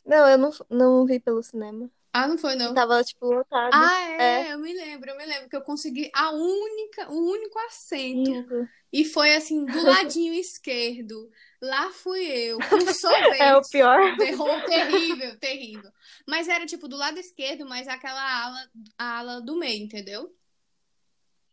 Não, 0.05 0.29
eu 0.29 0.39
não, 0.39 0.51
não 0.69 1.07
vi 1.07 1.21
pelo 1.21 1.43
cinema. 1.43 1.89
Ah, 2.13 2.27
não 2.27 2.37
foi, 2.37 2.57
não. 2.57 2.75
Tava, 2.75 3.03
tipo, 3.05 3.27
lotado. 3.27 3.71
Ah, 3.73 4.01
é, 4.03 4.49
É. 4.49 4.53
eu 4.55 4.59
me 4.59 4.73
lembro, 4.73 5.11
eu 5.11 5.17
me 5.17 5.25
lembro 5.25 5.49
que 5.49 5.57
eu 5.57 5.63
consegui 5.63 6.11
a 6.15 6.31
única, 6.33 7.11
o 7.11 7.31
único 7.31 7.59
assento. 7.61 8.31
Isso. 8.31 8.69
E 8.93 9.05
foi 9.05 9.35
assim, 9.35 9.65
do 9.67 9.83
ladinho 9.85 10.35
esquerdo. 10.35 11.31
Lá 11.63 11.91
fui 11.93 12.25
eu, 12.25 12.59
com 12.59 12.81
sorvete. 12.93 13.41
É 13.41 13.57
o 13.57 13.63
pior. 13.63 14.17
Terror 14.17 14.65
terrível, 14.65 15.39
terrível. 15.39 15.91
Mas 16.27 16.49
era 16.49 16.67
tipo 16.67 16.89
do 16.89 16.97
lado 16.97 17.19
esquerdo, 17.19 17.65
mas 17.67 17.87
aquela 17.87 18.45
ala, 18.45 18.71
ala 18.99 19.41
do 19.41 19.57
meio, 19.57 19.85
entendeu? 19.85 20.35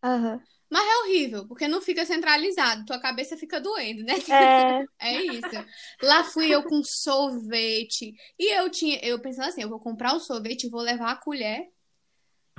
Aham. 0.02 0.42
Mas 0.70 0.86
é 0.86 0.98
horrível, 1.00 1.48
porque 1.48 1.68
não 1.68 1.82
fica 1.82 2.06
centralizado, 2.06 2.86
tua 2.86 3.00
cabeça 3.00 3.38
fica 3.38 3.60
doendo, 3.60 4.04
né? 4.04 4.16
É. 4.30 4.86
É 5.00 5.22
isso. 5.22 5.66
Lá 6.02 6.24
fui 6.24 6.54
eu 6.54 6.64
com 6.64 6.84
sorvete. 6.84 8.14
E 8.38 8.54
eu 8.58 8.70
tinha, 8.70 9.00
eu 9.02 9.20
pensando 9.20 9.48
assim, 9.48 9.62
eu 9.62 9.70
vou 9.70 9.80
comprar 9.80 10.14
o 10.14 10.20
sorvete 10.20 10.66
e 10.66 10.70
vou 10.70 10.82
levar 10.82 11.12
a 11.12 11.16
colher 11.16 11.68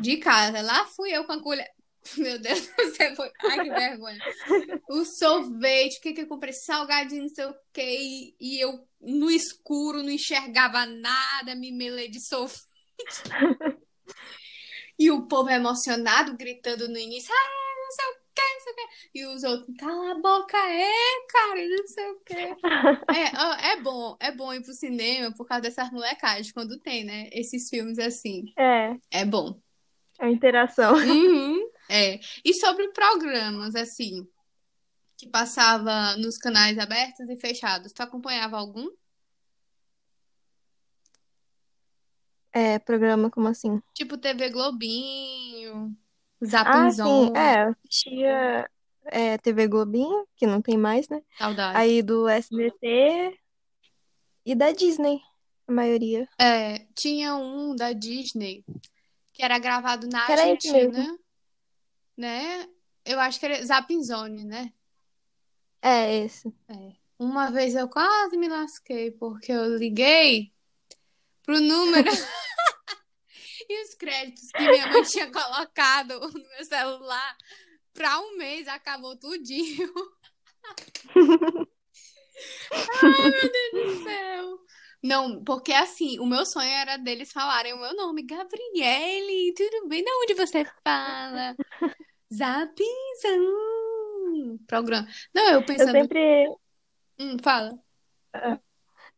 de 0.01 0.17
casa. 0.17 0.63
Lá 0.63 0.87
fui 0.87 1.11
eu 1.11 1.25
com 1.25 1.33
a 1.33 1.43
colher. 1.43 1.69
Meu 2.17 2.39
Deus, 2.39 2.61
você 2.77 3.15
foi. 3.15 3.31
Ai, 3.45 3.65
que 3.65 3.71
vergonha. 3.71 4.19
O 4.89 5.05
sorvete, 5.05 5.99
o 5.99 6.01
que 6.01 6.13
que 6.15 6.21
eu 6.23 6.27
comprei? 6.27 6.53
Salgadinho, 6.53 7.23
não 7.23 7.29
sei 7.29 7.45
o 7.45 7.55
quê. 7.73 8.35
E, 8.41 8.63
eu 8.63 8.87
no 9.01 9.31
escuro 9.31 10.03
não 10.03 10.11
enxergava 10.11 10.87
nada, 10.87 11.55
me 11.55 11.71
melei 11.71 12.09
de 12.09 12.21
sorvete. 12.21 12.65
E 14.99 15.11
o 15.11 15.29
povo 15.29 15.49
emocionado, 15.49 16.37
gritando 16.37 16.89
no 16.89 16.99
início, 16.99 17.33
ah, 17.33 17.68
não 17.89 17.93
sei 17.93 18.07
o 18.07 18.15
quê, 18.35 18.43
não 18.55 18.61
sei 18.61 18.73
o 18.73 18.77
quê. 18.77 18.89
E 19.15 19.27
os 19.27 19.45
outros, 19.45 19.77
cala 19.79 20.11
a 20.13 20.15
boca, 20.15 20.57
é, 20.59 21.27
cara, 21.29 21.69
não 21.69 21.87
sei 21.87 22.11
o 22.11 22.21
quê. 22.21 22.55
É, 23.17 23.73
é 23.73 23.81
bom, 23.81 24.17
é 24.21 24.33
bom 24.33 24.53
ir 24.53 24.63
pro 24.63 24.75
cinema 24.75 25.35
por 25.35 25.47
causa 25.47 25.63
dessas 25.63 25.91
molecagens, 25.91 26.53
quando 26.53 26.79
tem, 26.79 27.05
né? 27.05 27.29
Esses 27.33 27.69
filmes 27.69 27.99
assim. 27.99 28.53
É. 28.57 28.97
É 29.11 29.25
bom. 29.25 29.59
A 30.19 30.29
interação. 30.29 30.95
Uhum, 30.95 31.71
é. 31.89 32.21
E 32.45 32.55
sobre 32.55 32.89
programas, 32.93 33.75
assim, 33.75 34.29
que 35.17 35.29
passava 35.29 36.17
nos 36.17 36.37
canais 36.37 36.79
abertos 36.79 37.29
e 37.29 37.37
fechados, 37.37 37.93
tu 37.93 38.03
acompanhava 38.03 38.59
algum? 38.59 38.89
É, 42.53 42.79
programa 42.79 43.31
como 43.31 43.49
assim? 43.49 43.81
Tipo 43.95 44.19
TV 44.19 44.51
Globinho, 44.51 45.97
Ah, 46.53 46.91
sim. 46.91 47.33
É, 47.37 47.65
eu 47.65 47.69
assistia 47.71 48.71
é, 49.07 49.39
TV 49.39 49.67
Globinho, 49.67 50.27
que 50.37 50.47
não 50.47 50.63
tem 50.63 50.77
mais, 50.77 51.09
né? 51.09 51.21
saudade. 51.37 51.79
Aí 51.79 52.03
do 52.03 52.29
SBT 52.29 53.39
e 54.45 54.55
da 54.55 54.71
Disney, 54.71 55.21
a 55.67 55.73
maioria. 55.73 56.29
É, 56.39 56.87
tinha 56.95 57.35
um 57.35 57.75
da 57.75 57.93
Disney 57.93 58.65
que 59.33 59.43
era 59.43 59.59
gravado 59.59 60.09
na 60.09 60.27
Que 60.27 60.33
era 60.33 60.49
esse 60.49 60.73
mesmo. 60.73 60.97
Argentina, 60.97 61.19
né? 62.17 62.69
Eu 63.05 63.21
acho 63.21 63.39
que 63.39 63.47
era 63.47 63.65
Zapinzone, 63.65 64.45
né? 64.45 64.73
É, 65.81 66.25
esse. 66.25 66.53
É. 66.69 66.93
Uma 67.19 67.51
vez 67.51 67.75
eu 67.75 67.89
quase 67.89 68.37
me 68.37 68.49
lasquei 68.49 69.11
porque 69.11 69.53
eu 69.53 69.77
liguei 69.77 70.53
pro 71.43 71.61
número 71.61 72.11
e 73.69 73.83
os 73.85 73.95
créditos 73.95 74.51
que 74.51 74.69
minha 74.69 74.87
mãe 74.87 75.03
tinha 75.05 75.31
colocado 75.31 76.19
no 76.21 76.33
meu 76.33 76.65
celular 76.65 77.37
pra 77.93 78.19
um 78.21 78.37
mês 78.37 78.67
acabou 78.69 79.17
tudinho. 79.17 79.93
Ai, 83.03 83.31
meu 83.31 83.51
Deus 83.73 83.99
do 83.99 84.03
céu. 84.05 84.59
Não, 85.03 85.45
porque 85.45 85.73
assim, 85.73 86.19
o 86.19 86.27
meu 86.27 86.45
sonho 86.45 86.69
era 86.71 86.97
deles 86.97 87.31
falarem 87.33 87.73
o 87.73 87.81
meu 87.81 87.95
nome, 87.95 88.23
Gabriele, 88.25 89.55
tudo 89.57 89.89
bem? 89.89 90.03
De 90.03 90.11
onde 90.11 90.35
você 90.35 90.65
fala? 90.85 91.55
Zapinzão. 92.33 94.59
Programa. 94.67 95.07
Não, 95.35 95.45
eu 95.51 95.61
Eu 95.61 95.65
pensando. 95.65 95.93
sempre. 95.93 96.49
Hum, 97.19 97.37
fala. 97.43 97.79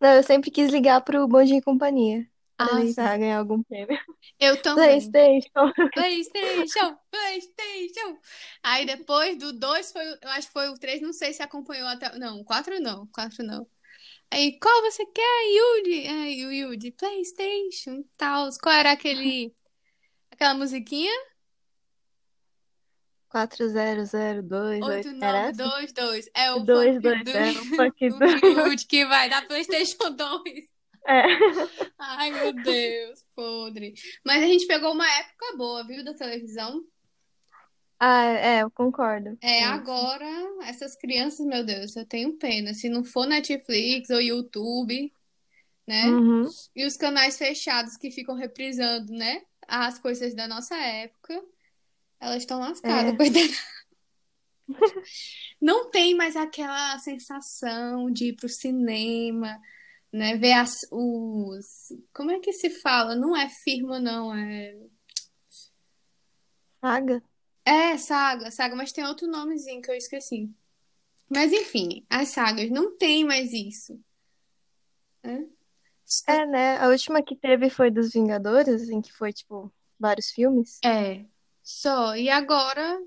Não, 0.00 0.14
eu 0.14 0.22
sempre 0.22 0.50
quis 0.50 0.70
ligar 0.70 1.00
pro 1.02 1.26
Bom 1.26 1.42
Dia 1.42 1.56
e 1.58 1.62
Companhia 1.62 2.20
Ah, 2.20 2.26
tentar 2.66 3.12
sim. 3.12 3.18
ganhar 3.20 3.38
algum 3.38 3.62
prêmio. 3.62 3.98
Eu 4.38 4.60
também. 4.60 4.86
PlayStation. 4.86 5.72
PlayStation, 5.92 6.96
PlayStation. 7.10 8.18
Aí 8.62 8.86
depois 8.86 9.38
do 9.38 9.52
2 9.52 9.92
foi, 9.92 10.06
eu 10.06 10.30
acho 10.30 10.46
que 10.48 10.52
foi 10.52 10.68
o 10.68 10.78
3, 10.78 11.00
não 11.02 11.12
sei 11.12 11.32
se 11.32 11.42
acompanhou 11.42 11.88
até. 11.88 12.18
Não, 12.18 12.40
o 12.40 12.44
4 12.44 12.80
não, 12.80 13.06
4 13.12 13.44
não. 13.44 13.66
Aí, 14.32 14.58
qual 14.60 14.82
você 14.82 15.04
quer, 15.06 15.22
Yudi? 15.56 16.06
Aí, 16.06 16.46
o 16.46 16.52
Yudi, 16.52 16.92
PlayStation 16.92 17.94
e 17.94 18.06
tal. 18.16 18.48
Qual 18.62 18.74
era 18.74 18.92
aquele, 18.92 19.52
aquela 20.30 20.54
musiquinha? 20.54 21.12
4002, 23.30 23.74
era 25.20 25.38
essa? 25.38 25.64
8922. 25.64 26.30
É 26.34 26.52
o 26.52 26.54
funk 26.54 26.66
220, 26.66 27.24
do, 27.24 27.30
é, 27.30 27.50
o 27.50 27.64
funk 27.76 28.08
do... 28.08 28.60
Yudi 28.60 28.86
que 28.86 29.04
vai 29.06 29.28
dar 29.28 29.46
PlayStation 29.46 30.10
2. 30.10 30.69
É. 31.06 31.22
Ai, 31.98 32.30
meu 32.30 32.52
Deus, 32.52 33.24
podre. 33.34 33.94
Mas 34.24 34.42
a 34.42 34.46
gente 34.46 34.66
pegou 34.66 34.92
uma 34.92 35.10
época 35.18 35.56
boa, 35.56 35.84
viu, 35.84 36.04
da 36.04 36.14
televisão. 36.14 36.84
Ah, 37.98 38.24
é, 38.24 38.62
eu 38.62 38.70
concordo. 38.70 39.36
É, 39.42 39.64
agora, 39.64 40.26
essas 40.64 40.96
crianças, 40.96 41.44
meu 41.44 41.64
Deus, 41.64 41.94
eu 41.96 42.06
tenho 42.06 42.38
pena. 42.38 42.72
Se 42.72 42.88
não 42.88 43.04
for 43.04 43.26
Netflix 43.26 44.08
ou 44.08 44.20
YouTube, 44.20 45.12
né? 45.86 46.06
Uhum. 46.06 46.48
E 46.74 46.86
os 46.86 46.96
canais 46.96 47.36
fechados 47.36 47.96
que 47.96 48.10
ficam 48.10 48.34
reprisando, 48.34 49.12
né? 49.12 49.42
As 49.68 49.98
coisas 49.98 50.34
da 50.34 50.48
nossa 50.48 50.76
época, 50.76 51.42
elas 52.18 52.38
estão 52.38 52.60
lascadas, 52.60 53.12
É. 53.12 53.16
coitada. 53.16 53.54
Não 55.60 55.90
tem 55.90 56.14
mais 56.14 56.36
aquela 56.36 56.98
sensação 56.98 58.10
de 58.10 58.26
ir 58.26 58.32
pro 58.36 58.48
cinema, 58.48 59.60
né? 60.12 60.36
Ver 60.36 60.52
as, 60.54 60.86
os. 60.90 61.92
Como 62.12 62.30
é 62.30 62.40
que 62.40 62.52
se 62.52 62.70
fala? 62.70 63.14
Não 63.14 63.36
é 63.36 63.48
firma, 63.48 63.98
não, 64.00 64.34
é. 64.34 64.76
Saga? 66.80 67.22
É, 67.64 67.96
saga, 67.98 68.50
saga, 68.50 68.74
mas 68.74 68.92
tem 68.92 69.04
outro 69.04 69.26
nomezinho 69.28 69.82
que 69.82 69.90
eu 69.90 69.94
esqueci. 69.94 70.50
Mas 71.28 71.52
enfim, 71.52 72.04
as 72.10 72.28
sagas 72.30 72.70
não 72.70 72.96
tem 72.96 73.24
mais 73.24 73.52
isso. 73.52 74.00
né? 75.22 75.46
É, 76.26 76.46
né? 76.46 76.78
A 76.78 76.88
última 76.88 77.22
que 77.22 77.36
teve 77.36 77.70
foi 77.70 77.90
dos 77.90 78.12
Vingadores, 78.12 78.88
em 78.88 79.00
que 79.00 79.12
foi, 79.12 79.32
tipo, 79.32 79.72
vários 79.98 80.30
filmes. 80.30 80.80
É, 80.84 81.24
só. 81.62 82.16
E 82.16 82.28
agora, 82.28 83.00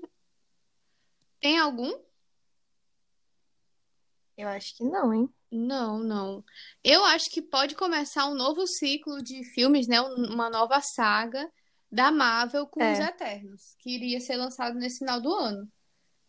tem 1.40 1.58
algum? 1.58 1.92
Eu 4.36 4.48
acho 4.48 4.76
que 4.76 4.84
não, 4.84 5.12
hein? 5.12 5.28
Não, 5.56 5.98
não. 6.00 6.44
Eu 6.82 7.04
acho 7.04 7.30
que 7.30 7.40
pode 7.40 7.76
começar 7.76 8.26
um 8.26 8.34
novo 8.34 8.66
ciclo 8.66 9.22
de 9.22 9.44
filmes, 9.54 9.86
né? 9.86 10.00
Um- 10.00 10.32
Uma 10.34 10.50
nova 10.50 10.80
saga 10.80 11.48
da 11.90 12.10
Marvel 12.10 12.66
com 12.66 12.80
os 12.80 12.98
É. 12.98 13.04
Eternos, 13.04 13.76
que 13.78 13.90
iria 13.94 14.18
ser 14.18 14.36
lançado 14.36 14.74
nesse 14.76 14.98
final 14.98 15.20
do 15.20 15.32
ano. 15.32 15.68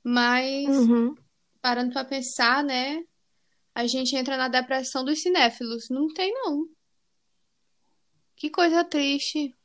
Mas, 0.04 0.68
Uhum. 0.68 1.16
parando 1.60 1.92
pra 1.92 2.06
pensar, 2.06 2.64
né? 2.64 3.04
A 3.74 3.88
gente 3.88 4.16
entra 4.16 4.38
na 4.38 4.48
depressão 4.48 5.04
dos 5.04 5.20
cinéfilos. 5.22 5.90
Não 5.90 6.08
tem, 6.14 6.32
não. 6.32 6.68
Que 8.36 8.50
coisa 8.52 8.84
triste. 8.84 9.56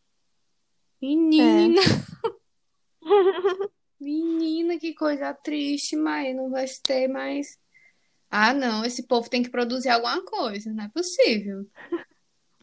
Menina, 1.02 1.81
menina, 4.00 4.79
que 4.79 4.95
coisa 4.95 5.33
triste, 5.35 5.97
mas 5.97 6.35
não 6.37 6.50
vai 6.50 6.67
ter 6.83 7.09
mais. 7.09 7.59
Ah, 8.30 8.54
não, 8.54 8.84
esse 8.84 9.06
povo 9.06 9.28
tem 9.28 9.42
que 9.42 9.50
produzir 9.50 9.88
alguma 9.88 10.25
coisa, 10.25 10.72
não 10.72 10.84
é 10.84 10.88
possível. 10.88 11.66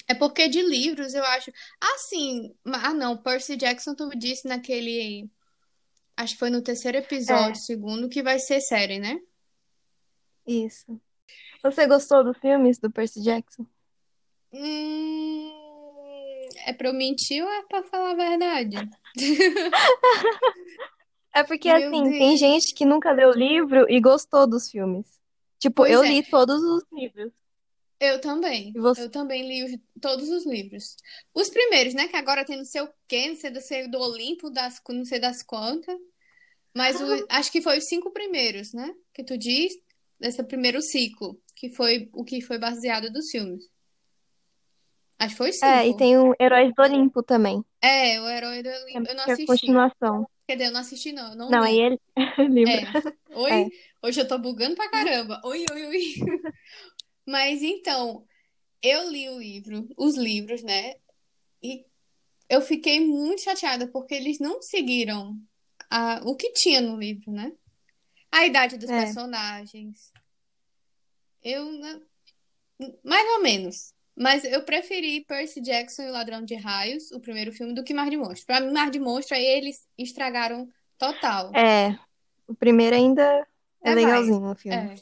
É 0.08 0.14
porque 0.16 0.48
de 0.48 0.62
livros 0.62 1.14
eu 1.14 1.24
acho. 1.26 1.52
Assim, 1.82 2.56
ah, 2.66 2.94
não, 2.94 3.18
Percy 3.18 3.58
Jackson, 3.58 3.94
tu 3.94 4.10
disse 4.18 4.48
naquele. 4.48 5.30
Acho 6.16 6.34
que 6.34 6.40
foi 6.40 6.50
no 6.50 6.62
terceiro 6.62 6.98
episódio, 6.98 7.52
É. 7.52 7.66
segundo, 7.66 8.08
que 8.10 8.24
vai 8.24 8.40
ser 8.40 8.62
série, 8.62 8.98
né? 9.00 9.20
Isso. 10.48 11.00
Você 11.62 11.86
gostou 11.86 12.24
dos 12.24 12.38
filmes 12.38 12.80
do 12.80 12.90
Percy 12.90 13.22
Jackson? 13.22 13.66
Hum, 14.54 15.52
é 16.66 16.72
pra 16.74 16.88
eu 16.88 16.94
mentir 16.94 17.44
ou 17.44 17.50
é 17.50 17.64
pra 17.64 17.84
falar 17.84 18.12
a 18.12 18.16
verdade? 18.16 18.78
É 21.34 21.44
porque, 21.44 21.72
Meu 21.72 21.88
assim, 21.90 22.04
tem 22.10 22.30
Deus. 22.30 22.40
gente 22.40 22.74
que 22.74 22.84
nunca 22.84 23.12
leu 23.12 23.30
o 23.30 23.38
livro 23.38 23.86
e 23.92 24.00
gostou 24.02 24.48
dos 24.48 24.72
filmes. 24.72 25.06
Tipo, 25.60 25.78
Pois 25.84 25.92
eu 25.92 26.04
é. 26.04 26.10
li 26.10 26.24
todos 26.24 26.62
os 26.64 26.84
livros. 26.92 27.32
Eu 28.00 28.22
também. 28.22 28.72
Você? 28.74 29.02
Eu 29.04 29.10
também 29.10 29.48
li 29.48 29.64
os- 29.64 29.80
todos 30.00 30.30
os 30.30 30.46
livros. 30.46 30.96
Os 31.34 31.50
primeiros, 31.50 31.94
né? 31.96 32.08
Que 32.08 32.16
agora 32.16 32.46
tem 32.46 32.58
não 32.58 32.66
sei 32.66 32.82
o 32.82 32.90
quê, 33.08 33.28
não 33.30 33.36
sei 33.36 33.50
do, 33.50 33.60
sei 33.62 33.88
do 33.88 34.00
Olimpo, 34.00 34.50
das, 34.52 34.80
não 34.90 35.04
sei 35.06 35.20
das 35.20 35.42
quantas. 35.42 35.98
Mas 36.76 37.02
o- 37.02 37.26
acho 37.30 37.52
que 37.52 37.62
foi 37.62 37.78
os 37.80 37.86
cinco 37.86 38.12
primeiros, 38.12 38.72
né? 38.72 38.94
Que 39.14 39.24
tu 39.24 39.36
diz, 39.36 39.74
desse 40.20 40.44
primeiro 40.44 40.80
ciclo, 40.82 41.42
que 41.56 41.70
foi 41.70 42.08
o 42.14 42.24
que 42.24 42.40
foi 42.40 42.60
baseado 42.60 43.12
dos 43.12 43.32
filmes. 43.32 43.68
Acho 45.18 45.30
que 45.32 45.38
foi 45.38 45.50
É, 45.64 45.84
e 45.84 45.86
cinco. 45.88 45.98
tem 45.98 46.18
o 46.18 46.36
Heróis 46.40 46.72
do 46.76 46.84
Olimpo 46.84 47.24
também, 47.24 47.66
É, 47.82 48.22
o 48.22 48.30
Herói 48.30 48.62
do 48.62 48.70
Olimpo. 48.70 49.10
Eu 49.10 49.16
não 49.16 49.24
que 49.24 49.30
é 49.32 49.34
a 49.34 49.34
assisti. 49.34 49.48
continuação. 49.48 50.30
Quer 50.48 50.56
dizer, 50.56 50.70
eu 50.70 50.74
não 50.74 50.80
assisti, 50.80 51.12
não. 51.12 51.36
Não 51.36 51.50
Não, 51.50 51.62
aí 51.64 51.76
li. 51.76 51.82
ele 51.82 52.00
livro. 52.50 52.72
É. 52.72 53.36
Oi? 53.36 53.52
É. 53.52 53.68
Hoje 54.02 54.22
eu 54.22 54.28
tô 54.28 54.38
bugando 54.38 54.76
pra 54.76 54.90
caramba. 54.90 55.42
Oi, 55.44 55.66
oi, 55.72 55.86
oi. 55.88 56.04
Mas 57.28 57.62
então, 57.62 58.26
eu 58.82 59.10
li 59.10 59.28
o 59.30 59.38
livro, 59.40 59.90
os 59.98 60.16
livros, 60.16 60.64
né? 60.64 60.96
E 61.62 61.86
eu 62.50 62.62
fiquei 62.62 63.00
muito 63.06 63.42
chateada 63.42 63.88
porque 63.90 64.14
eles 64.16 64.40
não 64.40 64.62
seguiram 64.62 65.38
a- 65.90 66.22
o 66.24 66.36
que 66.36 66.54
tinha 66.54 66.80
no 66.80 66.98
livro, 66.98 67.32
né? 67.32 67.52
A 68.32 68.46
idade 68.46 68.78
dos 68.78 68.90
É. 68.90 69.04
personagens. 69.04 70.12
Eu, 71.44 71.72
né, 71.74 72.02
mais 73.04 73.28
ou 73.36 73.42
menos. 73.42 73.94
Mas 74.20 74.44
eu 74.44 74.64
preferi 74.64 75.24
Percy 75.26 75.62
Jackson 75.62 76.02
e 76.04 76.10
o 76.10 76.12
Ladrão 76.12 76.44
de 76.44 76.56
Raios, 76.56 77.12
o 77.12 77.20
primeiro 77.20 77.52
filme, 77.52 77.74
do 77.74 77.84
que 77.84 77.94
Mar 77.94 78.10
de 78.10 78.18
Monstro. 78.18 78.48
Pra 78.48 78.60
mim, 78.60 78.72
Mar 78.74 78.90
de 78.90 79.00
Monstro, 79.00 79.36
aí 79.36 79.46
eles 79.46 79.88
estragaram 79.98 80.68
total. 80.98 81.56
É, 81.56 81.98
o 82.48 82.56
primeiro 82.56 82.96
ainda 82.96 83.22
é 83.84 83.92
É, 83.92 83.94
legalzinho 83.94 84.52
o 84.52 84.56
filme. 84.56 84.76
É. 84.78 84.96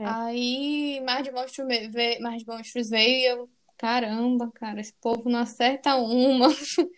É. 0.00 0.04
Aí, 0.06 1.00
Mar 1.04 1.22
de 1.22 1.32
Monstro 1.32 1.66
me- 1.66 1.88
ve- 1.88 2.20
Mar 2.20 2.36
de 2.36 2.46
Monstros 2.46 2.88
veio 2.88 3.18
e 3.18 3.24
eu, 3.26 3.50
caramba, 3.76 4.48
cara, 4.54 4.80
esse 4.80 4.94
povo 5.00 5.28
não 5.28 5.40
acerta 5.40 5.96
uma. 5.96 6.46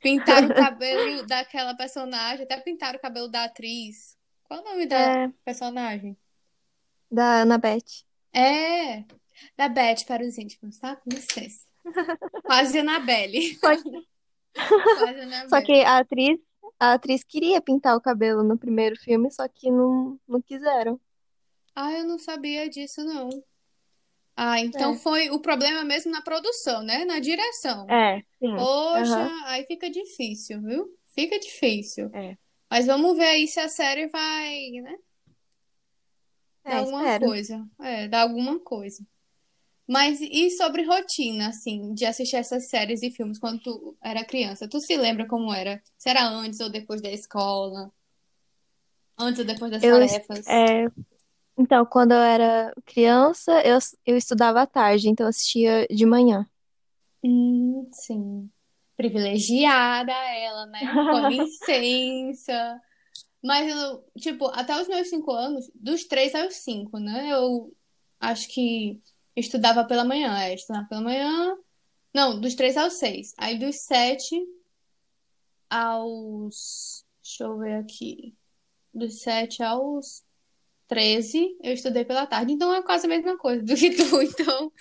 Pintaram 0.00 0.48
o 0.48 0.54
cabelo 0.54 1.26
daquela 1.26 1.74
personagem, 1.74 2.44
até 2.44 2.60
pintaram 2.60 2.98
o 2.98 3.00
cabelo 3.02 3.28
da 3.28 3.44
atriz. 3.44 4.18
Qual 4.44 4.60
o 4.60 4.64
nome 4.64 4.84
da 4.84 4.96
É, 5.24 5.32
personagem? 5.42 6.14
da 7.10 7.40
Annabeth. 7.40 8.04
É, 8.34 9.04
da 9.56 9.68
Beth 9.68 10.04
para 10.06 10.24
os 10.24 10.38
íntimos, 10.38 10.78
tá? 10.78 10.96
Com 10.96 11.10
licença. 11.10 11.66
Quase 12.42 12.72
que, 12.72 13.58
Quase 13.60 13.82
só 15.48 15.60
que 15.60 15.72
a 15.82 15.98
atriz, 15.98 16.38
a 16.78 16.92
atriz 16.94 17.24
queria 17.24 17.60
pintar 17.60 17.96
o 17.96 18.00
cabelo 18.00 18.42
no 18.42 18.58
primeiro 18.58 18.96
filme, 18.96 19.30
só 19.30 19.46
que 19.48 19.70
não, 19.70 20.18
não 20.26 20.40
quiseram. 20.40 21.00
Ah, 21.74 21.92
eu 21.92 22.04
não 22.04 22.18
sabia 22.18 22.68
disso, 22.68 23.04
não. 23.04 23.28
Ah, 24.36 24.60
então 24.60 24.94
É. 24.94 24.98
foi 24.98 25.30
o 25.30 25.40
problema 25.40 25.84
mesmo 25.84 26.10
na 26.10 26.22
produção, 26.22 26.82
né? 26.82 27.04
Na 27.04 27.18
direção. 27.20 27.88
É, 27.88 28.20
sim. 28.38 28.54
Poxa, 28.56 29.14
Aham. 29.16 29.44
aí 29.46 29.64
fica 29.66 29.88
difícil, 29.90 30.60
viu? 30.62 30.98
Fica 31.14 31.38
difícil. 31.38 32.10
É. 32.14 32.36
Mas 32.70 32.86
vamos 32.86 33.16
ver 33.16 33.26
aí 33.26 33.46
se 33.46 33.60
a 33.60 33.68
série 33.68 34.08
vai, 34.08 34.70
né? 34.82 34.96
Dar 36.64 36.72
É, 36.72 36.78
alguma 36.78 37.02
espero. 37.02 37.26
coisa. 37.26 37.68
É, 37.80 38.08
dar 38.08 38.22
alguma 38.22 38.58
coisa. 38.58 39.06
Mas 39.88 40.20
e 40.20 40.50
sobre 40.50 40.82
rotina, 40.84 41.48
assim, 41.48 41.92
de 41.94 42.06
assistir 42.06 42.36
essas 42.36 42.68
séries 42.68 43.02
e 43.02 43.10
filmes 43.10 43.38
quando 43.38 43.60
tu 43.62 43.96
era 44.02 44.24
criança? 44.24 44.68
Tu 44.68 44.80
se 44.80 44.96
lembra 44.96 45.26
como 45.28 45.52
era? 45.52 45.82
Se 45.98 46.08
era 46.08 46.26
antes 46.26 46.60
ou 46.60 46.70
depois 46.70 47.02
da 47.02 47.10
escola? 47.10 47.92
Antes 49.18 49.40
ou 49.40 49.44
depois 49.44 49.72
das 49.72 49.82
Eu, 49.82 49.92
tarefas? 49.92 50.46
é, 50.46 50.86
então, 51.58 51.86
quando 51.86 52.12
eu 52.12 52.18
era 52.18 52.72
criança, 52.86 53.52
eu, 53.66 53.78
eu 54.06 54.16
estudava 54.16 54.62
à 54.62 54.68
tarde, 54.68 55.08
então 55.10 55.26
eu 55.26 55.30
assistia 55.30 55.86
de 55.88 56.06
manhã. 56.06 56.48
Hum, 57.22 57.84
sim. 57.92 58.50
Privilegiada 58.96 60.12
ela, 60.12 60.66
né? 60.66 61.02
Com 61.08 61.18
licença. 61.20 62.80
Mas 63.44 63.68
eu, 63.70 64.04
tipo, 64.20 64.46
até 64.48 64.80
os 64.80 64.88
meus 64.88 65.08
cinco 65.10 65.32
anos, 65.32 65.70
dos 65.74 66.04
três 66.06 66.34
aos 66.34 66.56
cinco, 66.56 66.98
né? 66.98 67.30
Eu 67.32 67.74
acho 68.20 68.48
que 68.48 69.02
estudava 69.36 69.84
pela 69.84 70.04
manhã. 70.04 70.38
É, 70.38 70.54
estudava 70.54 70.86
pela 70.88 71.00
manhã. 71.00 71.56
Não, 72.12 72.40
dos 72.40 72.54
três 72.54 72.76
aos 72.76 72.94
seis. 72.94 73.34
Aí 73.36 73.58
dos 73.58 73.80
sete 73.80 74.40
aos. 75.68 77.04
Deixa 77.22 77.44
eu 77.44 77.58
ver 77.58 77.74
aqui. 77.76 78.34
Dos 78.92 79.20
sete 79.22 79.62
aos 79.62 80.24
13, 80.86 81.56
eu 81.62 81.72
estudei 81.72 82.04
pela 82.04 82.26
tarde, 82.26 82.52
então 82.52 82.72
é 82.72 82.82
quase 82.82 83.06
a 83.06 83.08
mesma 83.08 83.36
coisa 83.36 83.64
do 83.64 83.74
que 83.74 83.90
tu. 83.96 84.22
Então, 84.22 84.72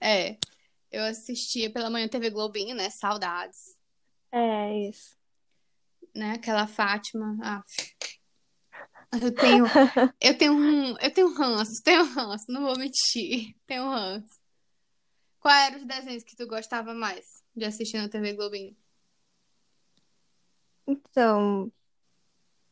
é. 0.00 0.36
Eu 0.90 1.04
assistia 1.04 1.70
pela 1.70 1.88
manhã 1.88 2.08
TV 2.08 2.30
Globinho, 2.30 2.74
né? 2.74 2.90
Saudades. 2.90 3.76
É, 4.32 4.88
isso. 4.88 5.16
Né? 6.14 6.32
Aquela 6.32 6.66
Fátima. 6.66 7.36
Ah. 7.40 7.64
Eu 9.12 9.34
tenho, 9.34 9.64
eu 10.20 10.38
tenho 10.38 10.52
um, 10.52 10.96
eu 10.98 11.12
tenho 11.12 11.28
um 11.28 11.34
ranço, 11.34 11.82
tenho 11.82 12.02
um 12.02 12.14
ranço, 12.14 12.44
não 12.48 12.62
vou 12.62 12.78
mentir, 12.78 13.56
tenho 13.66 13.84
um 13.84 13.90
ranço. 13.90 14.38
Qual 15.40 15.54
eram 15.54 15.78
os 15.78 15.84
desenhos 15.84 16.22
que 16.22 16.36
tu 16.36 16.46
gostava 16.46 16.94
mais 16.94 17.42
de 17.56 17.64
assistir 17.64 17.98
na 17.98 18.08
TV 18.08 18.34
Globinho? 18.34 18.76
Então, 20.86 21.72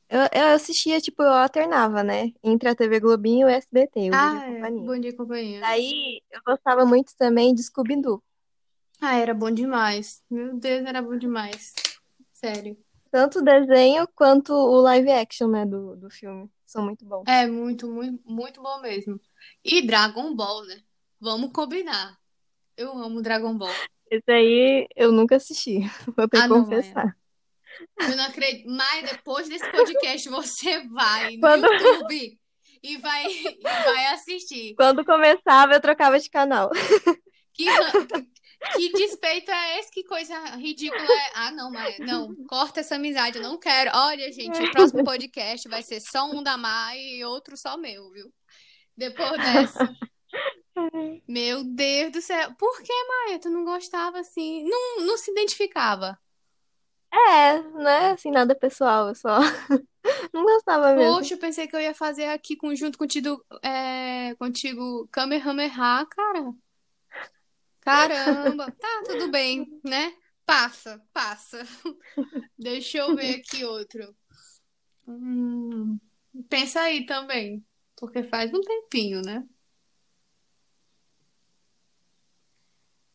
eu, 0.08 0.20
eu 0.32 0.48
assistia, 0.54 1.00
tipo, 1.00 1.22
eu 1.22 1.32
alternava, 1.32 2.02
né? 2.02 2.32
Entre 2.42 2.68
a 2.68 2.74
TV 2.74 2.98
Globinho 2.98 3.48
e 3.48 3.52
o 3.52 3.54
SBT, 3.54 4.10
o 4.10 4.10
Bom 4.10 4.10
Dia 4.10 4.16
Ah, 4.16 4.44
é. 4.44 4.54
Companhia. 4.54 4.86
Bom 4.86 4.98
Dia 5.00 5.16
Companhia. 5.16 5.60
Daí, 5.60 6.22
eu 6.30 6.40
gostava 6.46 6.86
muito 6.86 7.14
também 7.16 7.54
de 7.54 7.62
Scooby-Doo. 7.62 8.22
Ah, 9.00 9.16
era 9.16 9.34
bom 9.34 9.50
demais. 9.50 10.22
Meu 10.30 10.56
Deus, 10.56 10.86
era 10.86 11.02
bom 11.02 11.16
demais. 11.16 11.74
Sério. 12.32 12.76
Tanto 13.10 13.38
o 13.38 13.42
desenho 13.44 14.06
quanto 14.14 14.52
o 14.52 14.80
live 14.82 15.10
action, 15.10 15.48
né, 15.48 15.64
do, 15.64 15.96
do 15.96 16.10
filme. 16.10 16.50
São 16.66 16.84
muito 16.84 17.04
bons. 17.04 17.24
É 17.26 17.46
muito, 17.46 17.88
muito, 17.90 18.20
muito 18.26 18.62
bom 18.62 18.80
mesmo. 18.80 19.18
E 19.64 19.80
Dragon 19.86 20.34
Ball, 20.34 20.64
né? 20.66 20.80
Vamos 21.20 21.50
combinar. 21.52 22.16
Eu 22.76 22.92
amo 22.92 23.22
Dragon 23.22 23.56
Ball. 23.56 23.72
Esse 24.10 24.30
aí 24.30 24.86
eu 24.96 25.10
nunca 25.12 25.36
assisti, 25.36 25.80
vou 26.16 26.28
ter 26.28 26.38
Ah, 26.38 26.42
que 26.42 26.48
não, 26.48 26.58
Maia. 26.58 26.64
confessar. 26.64 27.16
Eu 28.00 28.16
não 28.16 28.24
acredito. 28.24 28.68
Mas 28.70 29.10
depois 29.10 29.48
desse 29.48 29.70
podcast, 29.70 30.28
você 30.30 30.86
vai 30.88 31.34
no 31.36 31.40
Quando- 31.40 31.66
YouTube 31.72 32.38
e 32.82 32.96
vai, 32.98 33.26
e 33.26 33.58
vai 33.62 34.06
assistir. 34.06 34.74
Quando 34.76 35.04
começava, 35.04 35.72
eu 35.74 35.80
trocava 35.80 36.18
de 36.18 36.28
canal. 36.30 36.70
Que, 37.54 37.64
que 38.76 38.92
despeito 38.92 39.50
é 39.50 39.78
esse? 39.78 39.90
Que 39.90 40.04
coisa 40.04 40.38
ridícula 40.56 41.02
é? 41.02 41.30
Ah, 41.34 41.50
não, 41.50 41.70
Maia, 41.70 41.96
não. 42.00 42.34
Corta 42.46 42.80
essa 42.80 42.96
amizade, 42.96 43.38
eu 43.38 43.42
não 43.42 43.58
quero. 43.58 43.90
Olha, 43.94 44.30
gente, 44.32 44.60
o 44.62 44.70
próximo 44.72 45.04
podcast 45.04 45.68
vai 45.68 45.82
ser 45.82 46.00
só 46.00 46.30
um 46.30 46.42
da 46.42 46.56
Maia 46.56 47.00
e 47.00 47.24
outro 47.24 47.56
só 47.56 47.76
meu, 47.76 48.10
viu? 48.10 48.32
Depois 48.96 49.36
dessa. 49.38 49.96
Meu 51.26 51.64
Deus 51.64 52.12
do 52.12 52.20
céu. 52.20 52.54
Por 52.58 52.82
que, 52.82 52.92
Maia? 52.92 53.38
Tu 53.38 53.50
não 53.50 53.64
gostava 53.64 54.20
assim? 54.20 54.64
Não, 54.64 55.04
não 55.04 55.16
se 55.16 55.30
identificava. 55.30 56.18
É, 57.12 57.62
não 57.62 57.88
é 57.88 58.10
assim 58.10 58.30
nada 58.30 58.54
pessoal, 58.54 59.08
eu 59.08 59.14
só 59.14 59.38
não 60.32 60.42
gostava 60.42 60.94
mesmo. 60.94 61.16
Poxa, 61.16 61.34
eu 61.34 61.38
pensei 61.38 61.66
que 61.66 61.74
eu 61.74 61.80
ia 61.80 61.94
fazer 61.94 62.26
aqui 62.26 62.56
junto 62.74 62.98
contigo, 62.98 63.42
é, 63.62 64.34
contigo 64.34 65.08
Kamehameha, 65.10 66.06
cara. 66.06 66.52
Caramba. 67.88 68.70
Tá, 68.78 69.02
tudo 69.06 69.30
bem, 69.30 69.66
né? 69.84 70.12
Passa, 70.44 71.02
passa. 71.12 71.58
Deixa 72.58 72.98
eu 72.98 73.14
ver 73.14 73.36
aqui 73.40 73.64
outro. 73.64 74.14
Hum, 75.06 75.98
pensa 76.48 76.80
aí 76.82 77.06
também, 77.06 77.64
porque 77.96 78.22
faz 78.22 78.52
um 78.52 78.60
tempinho, 78.60 79.22
né? 79.22 79.46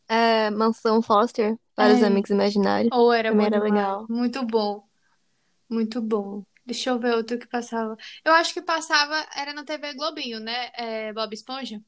É, 0.08 0.50
Mansão 0.50 1.02
Foster, 1.02 1.58
Vários 1.76 2.02
É. 2.02 2.06
Amigos 2.06 2.30
Imaginários. 2.30 2.92
Ou 2.92 3.12
era 3.12 3.30
Também 3.30 3.46
bom 3.46 3.46
era 3.46 3.56
demais. 3.56 3.72
legal. 3.74 4.06
Muito 4.08 4.46
bom. 4.46 4.86
Muito 5.68 6.00
bom. 6.02 6.44
Deixa 6.66 6.90
eu 6.90 6.98
ver 6.98 7.14
outro 7.14 7.38
que 7.38 7.46
passava. 7.48 7.96
Eu 8.24 8.32
acho 8.34 8.54
que 8.54 8.62
passava, 8.62 9.14
era 9.36 9.52
na 9.52 9.64
TV 9.64 9.94
Globinho, 9.94 10.40
né? 10.40 10.70
É, 10.74 11.12
Bob 11.12 11.32
Esponja? 11.34 11.82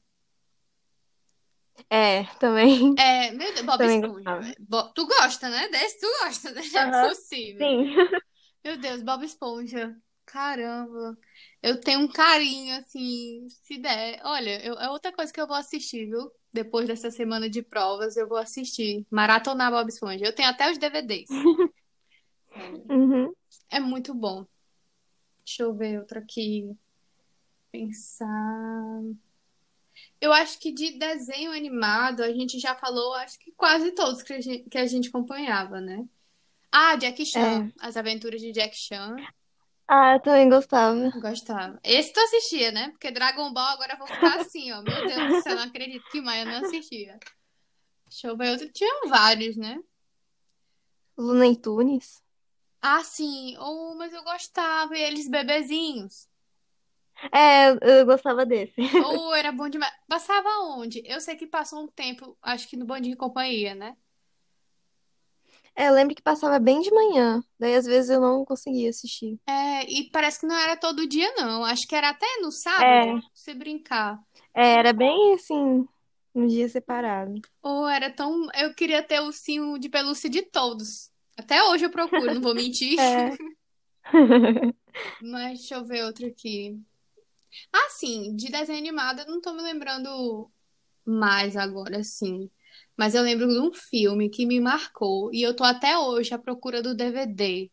É, 1.89 2.23
também. 2.39 2.95
É, 2.97 3.31
meu 3.31 3.53
Deus, 3.53 3.65
Bob 3.65 3.77
Também 3.77 3.99
Esponja. 4.01 4.13
gostava. 4.37 4.55
Bo- 4.59 4.93
Tu 4.93 5.05
gosta, 5.07 5.49
né? 5.49 5.67
Desse 5.69 5.99
tu 5.99 6.07
gosta, 6.23 6.51
né? 6.51 6.61
Não 6.73 6.81
é 7.05 7.09
possível. 7.09 7.67
Sim. 7.67 7.95
Meu 8.63 8.77
Deus, 8.77 9.01
Bob 9.01 9.23
Esponja. 9.25 9.95
Caramba. 10.25 11.17
Eu 11.63 11.79
tenho 11.79 12.01
um 12.01 12.07
carinho, 12.07 12.75
assim, 12.77 13.47
se 13.63 13.77
der. 13.77 14.19
Olha, 14.25 14.61
eu- 14.65 14.73
é 14.75 14.89
outra 14.89 15.11
coisa 15.13 15.31
que 15.31 15.39
eu 15.39 15.47
vou 15.47 15.55
assistir, 15.55 16.05
viu? 16.07 16.29
Depois 16.51 16.87
dessa 16.87 17.09
semana 17.11 17.49
de 17.49 17.61
provas, 17.61 18.17
eu 18.17 18.27
vou 18.27 18.37
assistir. 18.37 19.05
Maratonar 19.09 19.71
Bob 19.71 19.87
Esponja. 19.87 20.25
Eu 20.25 20.33
tenho 20.33 20.49
até 20.49 20.69
os 20.71 20.77
DVDs. 20.77 21.29
Uhum. 22.89 23.31
É 23.69 23.79
muito 23.79 24.13
bom. 24.13 24.45
Deixa 25.45 25.63
eu 25.63 25.73
ver 25.73 25.99
outro 25.99 26.19
aqui. 26.19 26.75
Pensar. 27.71 29.01
Eu 30.19 30.33
acho 30.33 30.59
que 30.59 30.71
de 30.71 30.97
desenho 30.97 31.51
animado 31.51 32.23
a 32.23 32.31
gente 32.33 32.59
já 32.59 32.75
falou, 32.75 33.13
acho 33.15 33.37
que 33.39 33.51
quase 33.51 33.91
todos 33.91 34.23
que 34.23 34.33
a 34.33 34.41
gente, 34.41 34.69
que 34.69 34.77
a 34.77 34.87
gente 34.87 35.09
acompanhava, 35.09 35.79
né? 35.79 36.05
Ah, 36.71 36.95
Jack 36.95 37.25
Chan. 37.25 37.71
As 37.79 37.95
Aventuras 37.95 38.41
de 38.41 38.51
Jack 38.51 38.75
Chan. 38.75 39.15
Ah, 39.87 40.15
eu 40.15 40.19
também 40.19 40.49
gostava. 40.49 41.09
Gostava. 41.21 41.79
Esse 41.83 42.11
tu 42.11 42.19
assistia, 42.19 42.71
né? 42.71 42.89
Porque 42.89 43.09
Dragon 43.09 43.53
Ball 43.53 43.69
agora 43.69 43.95
vou 43.95 44.07
ficar 44.07 44.39
assim, 44.41 44.71
ó. 44.71 44.81
Meu 44.81 45.05
Deus 45.07 45.27
do 45.37 45.41
céu, 45.41 45.55
não 45.55 45.63
acredito 45.63 46.09
que 46.11 46.19
Maia 46.19 46.43
não 46.45 46.65
assistia. 46.65 47.17
Deixa 48.09 48.27
eu 48.27 48.35
ver 48.35 48.51
outro. 48.51 48.69
Tinham 48.71 49.07
vários, 49.07 49.55
né? 49.55 49.79
Looney 51.17 51.55
Tunes. 51.55 52.21
Ah, 52.81 53.03
sim. 53.03 53.55
Oh, 53.59 53.95
mas 53.95 54.13
eu 54.13 54.23
gostava. 54.23 54.97
E 54.97 55.01
eles 55.01 55.29
bebezinhos. 55.29 56.27
É, 57.31 57.99
eu 57.99 58.05
gostava 58.05 58.45
desse. 58.45 58.79
Ou 59.05 59.33
era 59.33 59.51
bom 59.51 59.67
demais. 59.69 59.91
Passava 60.07 60.47
onde? 60.75 61.01
Eu 61.05 61.19
sei 61.19 61.35
que 61.35 61.47
passou 61.47 61.83
um 61.83 61.87
tempo, 61.87 62.37
acho 62.41 62.67
que 62.67 62.77
no 62.77 62.85
Bom 62.85 62.99
Dia 62.99 63.13
e 63.13 63.17
Companhia, 63.17 63.73
né? 63.75 63.95
É, 65.75 65.89
eu 65.89 65.93
lembro 65.93 66.15
que 66.15 66.21
passava 66.23 66.57
bem 66.57 66.81
de 66.81 66.91
manhã. 66.91 67.43
Daí 67.59 67.75
às 67.75 67.85
vezes 67.85 68.09
eu 68.09 68.19
não 68.19 68.43
conseguia 68.43 68.89
assistir. 68.89 69.39
É, 69.47 69.83
e 69.87 70.09
parece 70.09 70.39
que 70.39 70.47
não 70.47 70.55
era 70.55 70.75
todo 70.75 71.07
dia, 71.07 71.31
não. 71.35 71.63
Acho 71.63 71.87
que 71.87 71.95
era 71.95 72.09
até 72.09 72.25
no 72.41 72.51
sábado, 72.51 73.17
É. 73.19 73.21
se 73.33 73.53
brincar. 73.53 74.19
É, 74.55 74.73
era 74.73 74.91
bem 74.91 75.35
assim, 75.35 75.87
um 76.33 76.47
dia 76.47 76.67
separado. 76.67 77.39
Ou 77.61 77.87
era 77.87 78.09
tão. 78.11 78.47
Eu 78.55 78.73
queria 78.73 79.03
ter 79.03 79.19
o 79.19 79.25
ursinho 79.25 79.77
de 79.77 79.87
pelúcia 79.87 80.27
de 80.29 80.41
todos. 80.41 81.11
Até 81.37 81.63
hoje 81.65 81.85
eu 81.85 81.91
procuro, 81.91 82.33
não 82.33 82.41
vou 82.41 82.55
mentir. 82.55 82.97
É. 84.03 84.13
Mas 85.21 85.59
deixa 85.59 85.75
eu 85.75 85.85
ver 85.85 86.05
outro 86.05 86.25
aqui. 86.25 86.79
Ah, 87.73 87.89
sim, 87.91 88.35
de 88.35 88.49
desenho 88.51 88.79
animado, 88.79 89.19
eu 89.21 89.27
não 89.27 89.41
tô 89.41 89.53
me 89.53 89.61
lembrando 89.61 90.51
mais 91.05 91.57
agora, 91.57 92.03
sim. 92.03 92.49
Mas 92.97 93.15
eu 93.15 93.23
lembro 93.23 93.47
de 93.47 93.59
um 93.59 93.73
filme 93.73 94.29
que 94.29 94.45
me 94.45 94.59
marcou 94.59 95.33
e 95.33 95.41
eu 95.41 95.55
tô 95.55 95.63
até 95.63 95.97
hoje 95.97 96.33
à 96.33 96.39
procura 96.39 96.81
do 96.83 96.95
DVD 96.95 97.71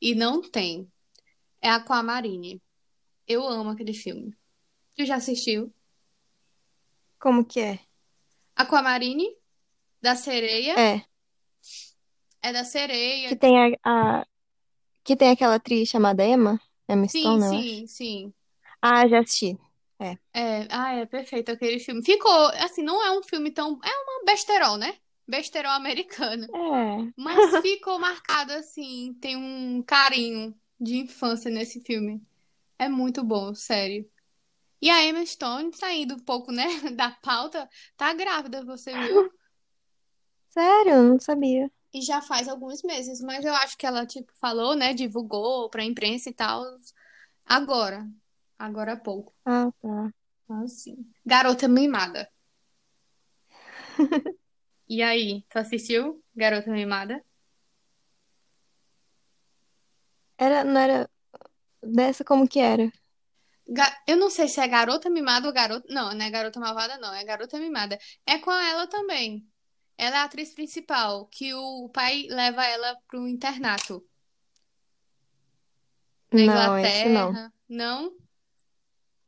e 0.00 0.14
não 0.14 0.42
tem. 0.42 0.90
É 1.62 1.70
Aquamarine. 1.70 2.62
Eu 3.28 3.46
amo 3.46 3.70
aquele 3.70 3.94
filme. 3.94 4.36
Tu 4.96 5.06
já 5.06 5.16
assistiu? 5.16 5.72
Como 7.22 7.44
que 7.46 7.60
é? 7.60 7.74
Aquamarine, 8.56 9.28
da 10.02 10.14
sereia. 10.16 10.74
É, 10.76 11.04
É 12.42 12.52
da 12.52 12.64
que 13.26 13.36
sereia. 13.36 13.36
tem 13.36 13.54
a, 13.84 14.20
a- 14.20 14.26
que 15.04 15.16
tem 15.16 15.30
aquela 15.30 15.56
atriz 15.56 15.88
chamada 15.88 16.24
Emma, 16.26 16.60
Emma 16.88 17.08
Sim, 17.08 17.40
Stone, 17.40 17.40
sim, 17.40 17.86
sim. 17.86 18.34
Ah, 18.80 19.06
já 19.08 19.20
assisti. 19.20 19.58
É, 20.32 20.66
ah, 20.70 20.94
é 20.94 21.06
perfeito 21.06 21.50
aquele 21.50 21.80
filme. 21.80 22.04
Ficou, 22.04 22.46
assim, 22.60 22.82
não 22.82 23.04
é 23.04 23.18
um 23.18 23.22
filme 23.22 23.50
tão. 23.50 23.78
É 23.84 23.90
uma 23.90 24.24
besterol, 24.24 24.76
né? 24.76 24.96
Besterol 25.26 25.72
americana. 25.72 26.46
É. 26.46 27.12
Mas 27.16 27.36
ficou 27.62 27.98
marcado 27.98 28.52
assim, 28.52 29.16
tem 29.20 29.36
um 29.36 29.82
carinho 29.82 30.54
de 30.80 30.98
infância 30.98 31.50
nesse 31.50 31.80
filme. 31.80 32.22
É 32.78 32.88
muito 32.88 33.24
bom, 33.24 33.52
sério. 33.54 34.08
E 34.80 34.88
a 34.88 35.04
Emma 35.04 35.26
Stone, 35.26 35.74
saindo 35.74 36.14
um 36.14 36.20
pouco, 36.20 36.52
né, 36.52 36.64
da 36.94 37.10
pauta, 37.10 37.68
tá 37.96 38.14
grávida, 38.14 38.64
você 38.64 38.92
viu? 38.92 39.28
Sério, 40.50 40.92
eu 40.92 41.02
não 41.02 41.20
sabia. 41.20 41.70
E 41.92 42.00
já 42.00 42.22
faz 42.22 42.48
alguns 42.48 42.82
meses, 42.82 43.20
mas 43.20 43.44
eu 43.44 43.52
acho 43.54 43.76
que 43.76 43.86
ela, 43.86 44.06
tipo, 44.06 44.32
falou, 44.40 44.74
né, 44.74 44.94
divulgou 44.94 45.68
pra 45.68 45.84
imprensa 45.84 46.30
e 46.30 46.32
tal, 46.32 46.64
agora. 47.44 48.06
Agora 48.58 48.94
há 48.94 48.96
pouco. 48.96 49.32
Ah, 49.44 49.70
tá. 49.80 50.12
Assim. 50.64 50.96
Garota 51.24 51.68
Mimada. 51.68 52.28
E 54.90 55.02
aí, 55.02 55.44
tu 55.50 55.58
assistiu 55.58 56.24
Garota 56.34 56.70
Mimada? 56.70 57.22
Era, 60.38 60.64
não 60.64 60.80
era 60.80 61.10
dessa 61.82 62.24
como 62.24 62.48
que 62.48 62.58
era? 62.58 62.90
Eu 64.06 64.16
não 64.16 64.30
sei 64.30 64.48
se 64.48 64.60
é 64.60 64.66
Garota 64.66 65.10
Mimada 65.10 65.46
ou 65.46 65.52
Garota. 65.52 65.86
Não, 65.92 66.14
não 66.14 66.24
é 66.24 66.30
Garota 66.30 66.58
Malvada, 66.58 66.96
não. 66.96 67.12
É 67.12 67.22
Garota 67.22 67.58
Mimada. 67.58 67.98
É 68.24 68.38
com 68.38 68.50
ela 68.50 68.86
também. 68.86 69.46
Ela 69.98 70.16
é 70.16 70.18
a 70.20 70.24
atriz 70.24 70.54
principal, 70.54 71.26
que 71.26 71.52
o 71.52 71.90
pai 71.90 72.26
leva 72.30 72.64
ela 72.64 72.96
pro 73.08 73.28
internato 73.28 74.02
na 76.32 76.46
Não, 76.46 76.78
esse 76.78 77.08
não. 77.08 77.28
Inglaterra. 77.30 77.52
Não? 77.68 78.16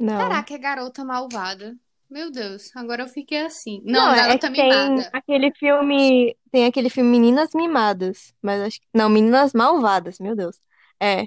Não. 0.00 0.16
Caraca, 0.16 0.54
é 0.54 0.58
garota 0.58 1.04
malvada. 1.04 1.76
Meu 2.08 2.30
Deus, 2.30 2.70
agora 2.76 3.02
eu 3.04 3.08
fiquei 3.08 3.40
assim. 3.40 3.82
Não, 3.84 4.06
Não, 4.06 4.12
é 4.12 4.14
é 4.26 4.38
garota 4.38 4.38
que 4.38 4.50
tem 4.52 4.70
mimada. 4.70 5.12
aquele 5.12 5.52
filme, 5.54 6.36
tem 6.50 6.66
aquele 6.66 6.90
filme 6.90 7.10
Meninas 7.10 7.50
Mimadas, 7.54 8.34
mas 8.42 8.60
acho 8.62 8.80
que, 8.80 8.86
não, 8.94 9.08
Meninas 9.08 9.52
Malvadas, 9.52 10.18
meu 10.20 10.36
Deus. 10.36 10.60
É, 11.00 11.26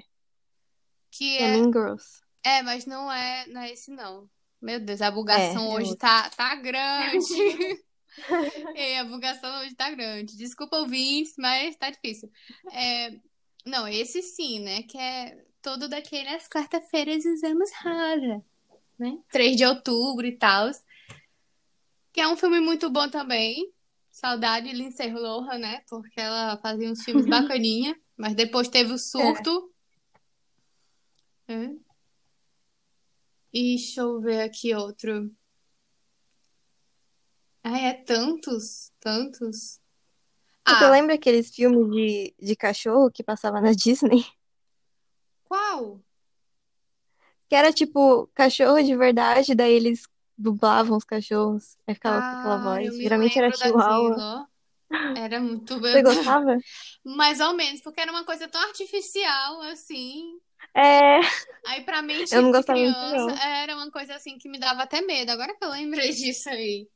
Que 1.10 1.38
é 1.38 1.46
é. 1.46 1.48
Mean 1.48 1.70
Girls. 1.72 2.22
É, 2.44 2.62
mas 2.62 2.86
não 2.86 3.10
é, 3.12 3.46
não 3.48 3.60
é 3.62 3.72
esse, 3.72 3.90
não. 3.90 4.30
Meu 4.60 4.80
Deus, 4.80 5.02
a 5.02 5.10
É, 5.30 5.58
bugação 5.58 5.72
é 5.72 5.74
hoje 5.74 5.94
outro. 5.94 5.98
tá, 5.98 6.30
tá 6.30 6.54
grande. 6.56 7.24
É, 8.74 8.98
a 9.00 9.04
bugação 9.04 9.60
hoje 9.60 9.74
tá 9.74 9.90
grande. 9.90 10.36
Desculpa, 10.36 10.76
ouvintes, 10.78 11.34
mas 11.38 11.76
tá 11.76 11.90
difícil. 11.90 12.30
É, 12.72 13.10
não, 13.66 13.88
esse 13.88 14.22
sim, 14.22 14.60
né? 14.60 14.82
Que 14.84 14.98
é 14.98 15.44
todo 15.62 15.88
daqueles 15.88 16.48
quarta-feiras 16.48 17.24
usamos 17.24 17.70
rosa, 17.82 18.44
né? 18.98 19.18
3 19.30 19.56
de 19.56 19.64
outubro 19.64 20.26
e 20.26 20.36
tal. 20.36 20.70
Que 22.12 22.20
é 22.20 22.28
um 22.28 22.36
filme 22.36 22.60
muito 22.60 22.88
bom 22.90 23.08
também. 23.08 23.72
Saudade 24.10 24.68
de 24.68 24.74
Lindsay 24.76 25.12
Lohan, 25.12 25.58
né? 25.58 25.82
Porque 25.88 26.20
ela 26.20 26.56
fazia 26.58 26.88
uns 26.90 27.02
filmes 27.02 27.26
bacaninha, 27.28 27.98
mas 28.16 28.34
depois 28.34 28.68
teve 28.68 28.92
o 28.92 28.94
É. 28.94 28.98
surto. 28.98 29.72
né? 31.48 31.76
E 33.52 33.76
deixa 33.76 34.00
eu 34.02 34.20
ver 34.20 34.40
aqui 34.42 34.74
outro. 34.74 35.30
Ah, 37.62 37.78
é 37.78 37.94
tantos, 37.94 38.92
tantos. 39.00 39.80
Ah, 40.64 40.90
lembra 40.90 41.14
aqueles 41.14 41.54
filmes 41.54 41.90
de, 41.90 42.34
de 42.40 42.56
cachorro 42.56 43.10
que 43.10 43.22
passava 43.22 43.60
na 43.60 43.72
Disney? 43.72 44.24
qual? 45.44 46.00
Que 47.54 47.58
era 47.58 47.72
tipo 47.72 48.26
cachorro 48.34 48.82
de 48.82 48.96
verdade, 48.96 49.54
daí 49.54 49.74
eles 49.74 50.08
dublavam 50.36 50.96
os 50.96 51.04
cachorros, 51.04 51.76
aí 51.86 51.94
ficava 51.94 52.20
com 52.20 52.36
aquela 52.36 52.56
Ah, 52.56 52.58
voz. 52.58 52.96
me 52.96 53.00
Geralmente 53.00 53.38
era 53.38 53.56
Chihuahua. 53.56 54.48
Era 55.16 55.40
muito, 55.40 55.74
meu 55.80 55.92
Você 55.92 56.02
gostava? 56.02 56.56
Mais 57.04 57.38
ou 57.38 57.54
menos, 57.54 57.80
porque 57.80 58.00
era 58.00 58.10
uma 58.10 58.24
coisa 58.24 58.48
tão 58.48 58.60
artificial, 58.60 59.60
assim. 59.62 60.36
É, 60.74 61.20
Aí, 61.64 61.82
pra 61.84 62.02
mente 62.02 62.34
eu 62.34 62.42
não 62.42 62.50
de 62.50 62.56
gostava 62.56 62.76
muito, 62.80 62.98
criança, 62.98 63.30
não. 63.30 63.36
era 63.38 63.76
uma 63.76 63.88
coisa 63.92 64.16
assim 64.16 64.36
que 64.36 64.48
me 64.48 64.58
dava 64.58 64.82
até 64.82 65.00
medo. 65.00 65.30
Agora 65.30 65.54
que 65.56 65.64
eu 65.64 65.70
lembrei 65.70 66.10
disso 66.12 66.48
aí. 66.48 66.88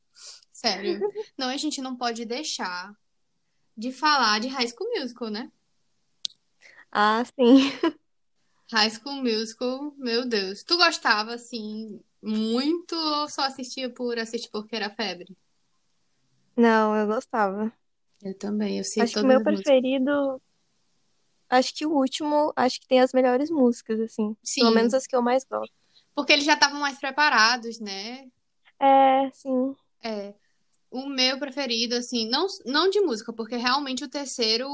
Sério. 0.51 0.99
Não, 1.37 1.47
a 1.47 1.55
gente 1.55 1.81
não 1.81 1.95
pode 1.95 2.25
deixar 2.25 2.93
de 3.77 3.93
falar 3.93 4.41
de 4.41 4.49
High 4.49 4.67
School 4.67 4.89
Musical, 4.99 5.29
né? 5.29 5.49
Ah, 6.91 7.23
sim. 7.25 7.71
High 8.71 8.89
School 8.91 9.21
Musical, 9.23 9.93
meu 9.97 10.27
Deus. 10.27 10.63
Tu 10.63 10.77
gostava, 10.77 11.33
assim, 11.33 12.01
muito 12.21 12.95
ou 12.95 13.27
só 13.29 13.41
assistia 13.43 13.89
por 13.93 14.17
assistir 14.19 14.49
porque 14.51 14.75
era 14.75 14.89
febre? 14.89 15.35
Não, 16.55 16.95
eu 16.95 17.07
gostava. 17.07 17.71
Eu 18.21 18.37
também, 18.37 18.77
eu 18.77 18.83
sei 18.83 19.03
Acho 19.03 19.13
que 19.15 19.19
o 19.21 19.27
meu 19.27 19.41
preferido, 19.41 20.41
acho 21.49 21.73
que 21.75 21.85
o 21.85 21.91
último, 21.91 22.51
acho 22.55 22.79
que 22.81 22.87
tem 22.87 22.99
as 23.01 23.13
melhores 23.13 23.49
músicas, 23.49 23.99
assim. 23.99 24.35
Pelo 24.57 24.71
menos 24.71 24.93
Sim, 24.93 24.97
as 24.97 25.05
que 25.07 25.15
eu 25.15 25.21
mais 25.21 25.43
gosto. 25.45 25.73
porque 26.15 26.33
eles 26.33 26.45
já 26.45 26.53
estavam 26.53 26.79
mais 26.79 26.99
preparados, 26.99 27.79
né? 27.79 28.29
É, 28.79 29.29
sim. 29.31 29.75
É. 30.01 30.33
O 30.91 31.07
meu 31.07 31.37
preferido, 31.37 31.95
assim, 31.95 32.27
não, 32.29 32.47
não 32.65 32.89
de 32.89 32.99
música, 33.01 33.31
porque 33.31 33.55
realmente 33.55 34.03
o 34.03 34.09
terceiro 34.09 34.67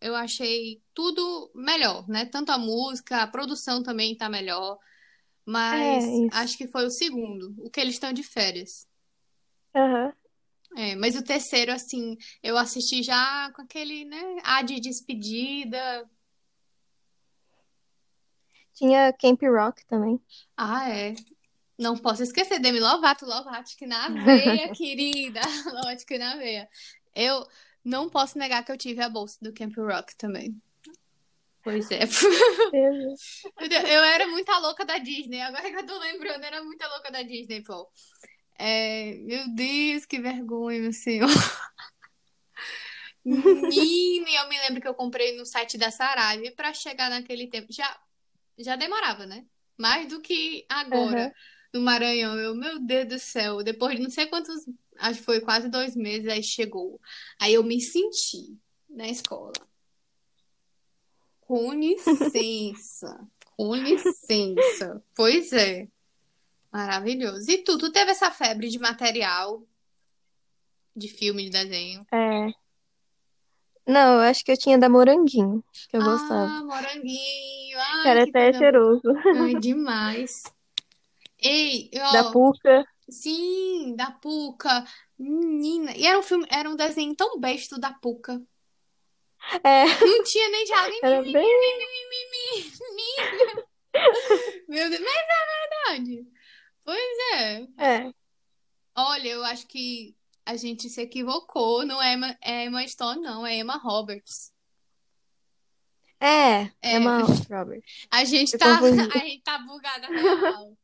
eu 0.00 0.14
achei 0.14 0.80
tudo 0.94 1.50
melhor, 1.54 2.08
né? 2.08 2.24
Tanto 2.26 2.52
a 2.52 2.58
música, 2.58 3.22
a 3.22 3.26
produção 3.26 3.82
também 3.82 4.16
tá 4.16 4.28
melhor, 4.28 4.78
É, 5.46 5.46
mas 5.46 6.04
isso. 6.04 6.36
acho 6.38 6.56
que 6.58 6.68
foi 6.68 6.86
o 6.86 6.90
segundo, 6.90 7.54
o 7.58 7.70
que 7.70 7.80
eles 7.80 7.94
estão 7.94 8.12
de 8.12 8.22
férias. 8.22 8.86
Aham. 9.74 10.12
É, 10.76 10.94
mas 10.94 11.16
o 11.16 11.22
terceiro, 11.24 11.72
assim, 11.72 12.16
eu 12.42 12.56
assisti 12.58 13.02
já 13.02 13.50
com 13.54 13.62
aquele, 13.62 14.04
né, 14.04 14.20
ar 14.44 14.62
de 14.64 14.78
despedida. 14.80 16.08
Tinha 18.74 19.12
Camp 19.12 19.42
Rock 19.42 19.84
também. 19.86 20.20
Ah, 20.56 20.88
é. 20.90 21.14
Não 21.78 21.96
posso 21.96 22.22
esquecer, 22.22 22.58
Demi 22.58 22.80
Lovato, 22.80 23.26
Lovato 23.26 23.76
que 23.76 23.86
na 23.86 24.08
veia, 24.24 24.72
querida. 24.74 25.40
Lovato 25.66 26.06
que 26.06 26.18
na 26.18 26.36
veia. 26.36 26.68
Eu 27.14 27.46
não 27.84 28.08
posso 28.08 28.38
negar 28.38 28.64
que 28.64 28.72
eu 28.72 28.78
tive 28.78 29.02
a 29.02 29.08
bolsa 29.08 29.38
do 29.42 29.52
Camp 29.52 29.76
Rock 29.76 30.16
também. 30.16 30.60
Pois 31.62 31.90
é. 31.90 32.00
Eu 33.58 34.02
era 34.04 34.26
muita 34.28 34.56
louca 34.58 34.84
da 34.84 34.98
Disney. 34.98 35.40
Agora 35.40 35.68
que 35.68 35.76
eu 35.76 35.86
tô 35.86 35.98
lembrando, 35.98 36.44
era 36.44 36.62
muita 36.62 36.86
louca 36.88 37.10
da 37.10 37.22
Disney, 37.22 37.62
pô. 37.62 37.88
É, 38.58 39.14
meu 39.16 39.48
Deus, 39.54 40.06
que 40.06 40.20
vergonha, 40.20 40.80
meu 40.80 40.92
senhor. 40.92 41.28
Menina, 43.24 44.30
eu 44.30 44.48
me 44.48 44.58
lembro 44.60 44.80
que 44.80 44.86
eu 44.86 44.94
comprei 44.94 45.36
no 45.36 45.44
site 45.44 45.76
da 45.76 45.90
Saraiva 45.90 46.44
e 46.44 46.50
pra 46.52 46.72
chegar 46.72 47.10
naquele 47.10 47.48
tempo 47.48 47.72
já 47.72 47.98
já 48.58 48.76
demorava, 48.76 49.26
né? 49.26 49.44
Mais 49.76 50.08
do 50.08 50.20
que 50.20 50.64
agora 50.68 51.24
Aham. 51.24 51.32
No 51.76 51.84
Maranhão. 51.84 52.38
Eu, 52.38 52.54
meu 52.54 52.78
Deus 52.80 53.08
do 53.08 53.18
céu, 53.18 53.62
depois 53.62 53.96
de 53.96 54.02
não 54.02 54.10
sei 54.10 54.26
quantos, 54.26 54.66
acho 54.98 55.20
que 55.20 55.24
foi 55.24 55.40
quase 55.40 55.68
dois 55.68 55.94
meses, 55.94 56.28
aí 56.28 56.42
chegou. 56.42 57.00
Aí 57.38 57.54
eu 57.54 57.62
me 57.62 57.80
senti 57.80 58.56
na 58.88 59.08
escola. 59.08 59.52
Com 61.40 61.72
licença, 61.72 63.20
com 63.56 63.74
licença. 63.76 65.02
Pois 65.14 65.52
é, 65.52 65.86
maravilhoso. 66.72 67.48
E 67.50 67.58
tu, 67.58 67.78
tu 67.78 67.92
teve 67.92 68.10
essa 68.10 68.30
febre 68.30 68.68
de 68.68 68.78
material, 68.78 69.62
de 70.94 71.08
filme, 71.08 71.44
de 71.44 71.50
desenho? 71.50 72.06
É. 72.12 72.50
Não, 73.86 74.14
eu 74.14 74.20
acho 74.22 74.44
que 74.44 74.50
eu 74.50 74.56
tinha 74.56 74.76
da 74.76 74.88
Moranguinho, 74.88 75.62
que 75.88 75.96
eu 75.96 76.02
gostava. 76.02 76.50
Ah, 76.50 76.64
moranguinho. 76.64 77.78
Ai, 77.78 78.08
era 78.08 78.24
que 78.24 78.30
até 78.30 78.50
boa. 78.50 78.58
cheiroso. 78.58 79.02
Ai, 79.36 79.54
demais. 79.54 80.42
Ei, 81.46 81.90
Da 82.10 82.22
ó, 82.28 82.32
Puca. 82.32 82.84
sim, 83.08 83.94
da 83.96 84.10
Puca. 84.10 84.84
Menina. 85.18 85.92
E 85.96 86.06
era 86.06 86.18
um 86.18 86.22
filme, 86.22 86.46
era 86.50 86.68
um 86.68 86.76
desenho 86.76 87.14
tão 87.16 87.38
besta 87.40 87.78
da 87.78 87.92
Puca. 87.92 88.40
É, 89.62 89.84
Não 90.04 90.22
tinha 90.24 90.48
nem 90.50 90.64
diálogo. 90.64 90.96
Era 91.02 91.22
mi, 91.22 91.32
bem. 91.32 91.42
mi, 91.42 91.78
mi, 91.78 91.86
mi, 92.10 92.62
mi, 92.62 92.96
mi. 92.96 93.64
Meu 94.68 94.90
Deus, 94.90 95.00
mas 95.02 95.14
é 95.16 95.96
verdade. 95.96 96.26
Pois 96.84 97.18
é. 97.34 97.66
É. 97.78 98.12
Olha, 98.96 99.28
eu 99.28 99.44
acho 99.44 99.66
que 99.66 100.16
a 100.44 100.56
gente 100.56 100.88
se 100.90 101.00
equivocou. 101.00 101.84
Não 101.86 102.02
é 102.02 102.14
Emma, 102.14 102.36
é 102.42 102.64
Emma 102.64 102.86
Stone, 102.86 103.20
não. 103.22 103.46
É 103.46 103.56
Emma 103.56 103.76
Roberts. 103.78 104.52
É, 106.18 106.72
É, 106.82 106.96
Emma 106.96 107.18
Robert. 107.20 107.82
a 108.10 108.24
gente 108.24 108.54
Eu 108.54 108.58
tá, 108.58 108.78
confundi. 108.78 109.10
a 109.14 109.18
gente 109.18 109.42
tá 109.42 109.58
bugada 109.58 110.06
real. 110.08 110.76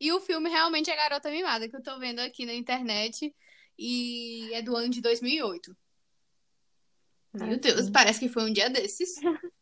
E 0.00 0.12
o 0.12 0.20
filme 0.20 0.50
realmente 0.50 0.90
é 0.90 0.96
Garota 0.96 1.30
Mimada, 1.30 1.68
que 1.68 1.76
eu 1.76 1.82
tô 1.82 1.98
vendo 1.98 2.20
aqui 2.20 2.44
na 2.44 2.54
internet. 2.54 3.34
E 3.78 4.52
é 4.52 4.62
do 4.62 4.76
ano 4.76 4.88
de 4.88 5.00
2008. 5.00 5.76
Meu 7.34 7.58
Deus, 7.58 7.86
sim. 7.86 7.92
parece 7.92 8.20
que 8.20 8.28
foi 8.28 8.44
um 8.44 8.52
dia 8.52 8.70
desses. 8.70 9.14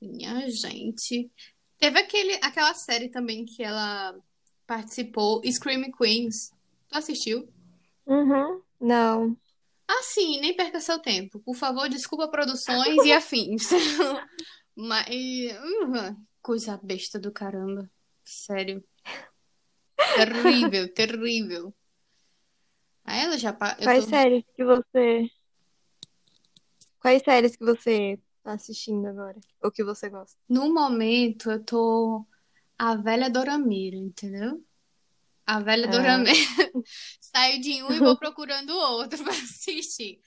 Minha 0.00 0.48
gente. 0.50 1.30
Teve 1.78 1.98
aquele, 2.00 2.34
aquela 2.42 2.74
série 2.74 3.08
também 3.08 3.44
que 3.44 3.62
ela 3.62 4.16
participou, 4.66 5.40
Scream 5.44 5.90
Queens. 5.92 6.50
Tu 6.88 6.98
assistiu? 6.98 7.48
Uhum. 8.06 8.60
Não. 8.80 9.36
Ah, 9.86 10.02
sim, 10.02 10.40
nem 10.40 10.56
perca 10.56 10.80
seu 10.80 10.98
tempo. 10.98 11.38
Por 11.40 11.54
favor, 11.54 11.88
desculpa 11.88 12.28
produções 12.28 13.04
e 13.04 13.12
afins. 13.12 13.68
Mas, 14.74 15.06
uh, 15.06 16.16
coisa 16.40 16.80
besta 16.82 17.18
do 17.18 17.30
caramba. 17.30 17.90
Sério. 18.24 18.82
Terrível, 20.14 20.92
terrível. 20.92 21.74
Aí 23.04 23.20
ela 23.24 23.38
já. 23.38 23.52
pa- 23.52 23.74
Quais 23.76 24.04
tô. 24.04 24.10
séries 24.10 24.44
que 24.54 24.64
você. 24.64 25.30
Quais 27.00 27.22
séries 27.22 27.56
que 27.56 27.64
você 27.64 28.18
tá 28.42 28.52
assistindo 28.52 29.06
agora? 29.06 29.38
Ou 29.62 29.70
que 29.70 29.82
você 29.82 30.08
gosta? 30.08 30.38
No 30.48 30.72
momento, 30.72 31.50
eu 31.50 31.62
tô 31.64 32.24
a 32.78 32.94
velha 32.96 33.28
Doramira, 33.28 33.96
entendeu? 33.96 34.64
A 35.44 35.58
velha 35.60 35.88
Ah, 35.88 35.90
Doramira. 35.90 36.32
Saio 37.20 37.60
de 37.60 37.82
um 37.82 37.92
e 37.92 37.98
vou 37.98 38.16
procurando 38.16 38.70
outro 38.76 39.22
pra 39.24 39.32
assistir. 39.32 40.20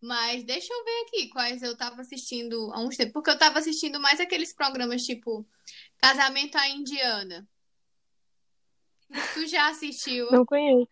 Mas 0.00 0.44
deixa 0.44 0.72
eu 0.72 0.84
ver 0.84 1.00
aqui 1.06 1.28
quais 1.28 1.62
eu 1.62 1.76
tava 1.76 2.00
assistindo 2.00 2.70
há 2.72 2.80
uns 2.80 2.96
tempos. 2.96 3.12
Porque 3.12 3.30
eu 3.30 3.38
tava 3.38 3.58
assistindo 3.58 3.98
mais 4.00 4.20
aqueles 4.20 4.52
programas 4.52 5.02
tipo 5.04 5.46
Casamento 5.98 6.56
à 6.56 6.68
Indiana. 6.68 7.46
Tu 9.34 9.46
já 9.46 9.68
assistiu? 9.68 10.26
não 10.30 10.44
conheço. 10.44 10.88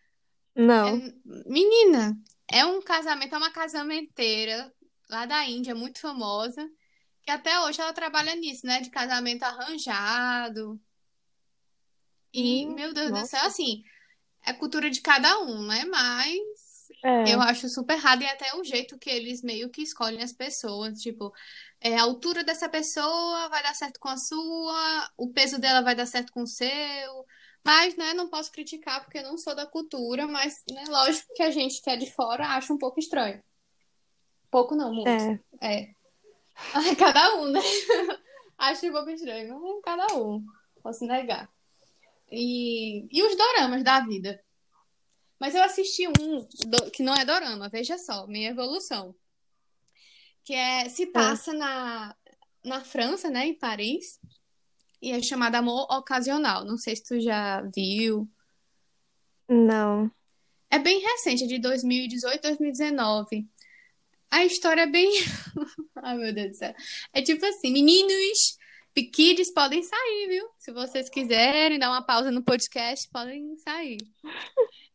Não. 0.55 0.87
É- 0.87 1.13
menina, 1.49 2.17
é 2.47 2.65
um 2.65 2.81
casamento, 2.81 3.33
é 3.35 3.37
uma 3.37 3.51
casamenteira 3.51 4.73
lá 5.09 5.25
da 5.25 5.45
Índia, 5.45 5.75
muito 5.75 5.99
famosa, 5.99 6.67
que 7.23 7.31
até 7.31 7.59
hoje 7.61 7.81
ela 7.81 7.93
trabalha 7.93 8.35
nisso, 8.35 8.65
né? 8.65 8.81
De 8.81 8.89
casamento 8.89 9.43
arranjado. 9.43 10.79
E, 12.33 12.65
Hum, 12.65 12.75
meu 12.75 12.93
Deus 12.93 13.11
do 13.11 13.11
nossa. 13.11 13.27
céu, 13.27 13.45
assim, 13.45 13.83
é 14.45 14.53
cultura 14.53 14.89
de 14.89 15.01
cada 15.01 15.39
um, 15.41 15.65
né? 15.67 15.85
Mas 15.85 16.89
É, 17.03 17.33
eu 17.33 17.41
acho 17.41 17.69
super 17.69 17.95
errado 17.97 18.23
e 18.23 18.27
até 18.27 18.55
o 18.55 18.63
jeito 18.63 18.97
que 18.99 19.09
eles 19.09 19.41
meio 19.43 19.69
que 19.69 19.81
escolhem 19.83 20.23
as 20.23 20.33
pessoas. 20.33 20.99
Tipo, 20.99 21.33
é, 21.81 21.97
a 21.97 22.03
altura 22.03 22.43
dessa 22.43 22.69
pessoa 22.69 23.49
vai 23.49 23.63
dar 23.63 23.75
certo 23.75 23.99
com 23.99 24.09
a 24.09 24.17
sua, 24.17 25.11
o 25.17 25.31
peso 25.31 25.59
dela 25.59 25.81
vai 25.81 25.95
dar 25.95 26.05
certo 26.07 26.31
com 26.33 26.43
o 26.43 26.47
seu. 26.47 27.25
Mas, 27.63 27.95
né, 27.95 28.13
não 28.13 28.27
posso 28.27 28.51
criticar 28.51 29.01
porque 29.01 29.19
eu 29.19 29.23
não 29.23 29.37
sou 29.37 29.55
da 29.55 29.65
cultura, 29.65 30.27
mas, 30.27 30.61
né, 30.69 30.83
lógico 30.87 31.33
que 31.33 31.43
a 31.43 31.49
gente 31.49 31.81
que 31.81 31.89
é 31.89 31.95
de 31.95 32.11
fora 32.11 32.47
acha 32.49 32.73
um 32.73 32.77
pouco 32.77 32.99
estranho. 32.99 33.41
Pouco 34.51 34.75
não, 34.75 34.93
muito. 34.93 35.07
é. 35.09 35.39
É. 35.61 35.93
Cada 36.99 37.35
um, 37.37 37.47
né? 37.47 37.59
Acho 38.57 38.87
um 38.87 38.91
pouco 38.91 39.09
estranho, 39.09 39.59
mas 39.59 39.81
cada 39.83 40.15
um. 40.15 40.45
Posso 40.81 41.05
negar. 41.05 41.49
E, 42.31 43.07
e 43.11 43.23
os 43.23 43.35
doramas 43.35 43.83
da 43.83 43.99
vida. 44.01 44.41
Mas 45.39 45.55
eu 45.55 45.63
assisti 45.63 46.07
um 46.07 46.47
do- 46.67 46.91
que 46.91 47.03
não 47.03 47.13
é 47.13 47.25
dorama, 47.25 47.67
veja 47.67 47.97
só, 47.97 48.25
minha 48.27 48.51
evolução. 48.51 49.13
Que 50.45 50.53
é, 50.53 50.87
se 50.87 51.07
passa 51.07 51.51
na, 51.51 52.15
na 52.63 52.81
França, 52.83 53.29
né, 53.29 53.47
em 53.47 53.53
Paris. 53.53 54.19
E 55.03 55.11
é 55.11 55.21
chamado 55.21 55.55
Amor 55.55 55.85
Ocasional. 55.91 56.63
Não 56.63 56.77
sei 56.77 56.95
se 56.95 57.03
tu 57.03 57.19
já 57.19 57.61
viu. 57.75 58.25
Não. 59.49 60.09
É 60.69 60.79
bem 60.79 61.01
recente, 61.01 61.43
é 61.43 61.47
de 61.47 61.59
2018, 61.59 62.41
2019. 62.41 63.45
A 64.31 64.45
história 64.45 64.83
é 64.83 64.87
bem. 64.87 65.11
Ai, 66.01 66.15
meu 66.15 66.33
Deus 66.33 66.51
do 66.51 66.55
céu. 66.55 66.73
É 67.11 67.21
tipo 67.21 67.45
assim, 67.45 67.73
meninos, 67.73 68.57
piquides 68.93 69.51
podem 69.53 69.83
sair, 69.83 70.27
viu? 70.29 70.47
Se 70.57 70.71
vocês 70.71 71.09
quiserem 71.09 71.77
dar 71.77 71.89
uma 71.89 72.01
pausa 72.01 72.31
no 72.31 72.41
podcast, 72.41 73.09
podem 73.11 73.57
sair. 73.57 73.97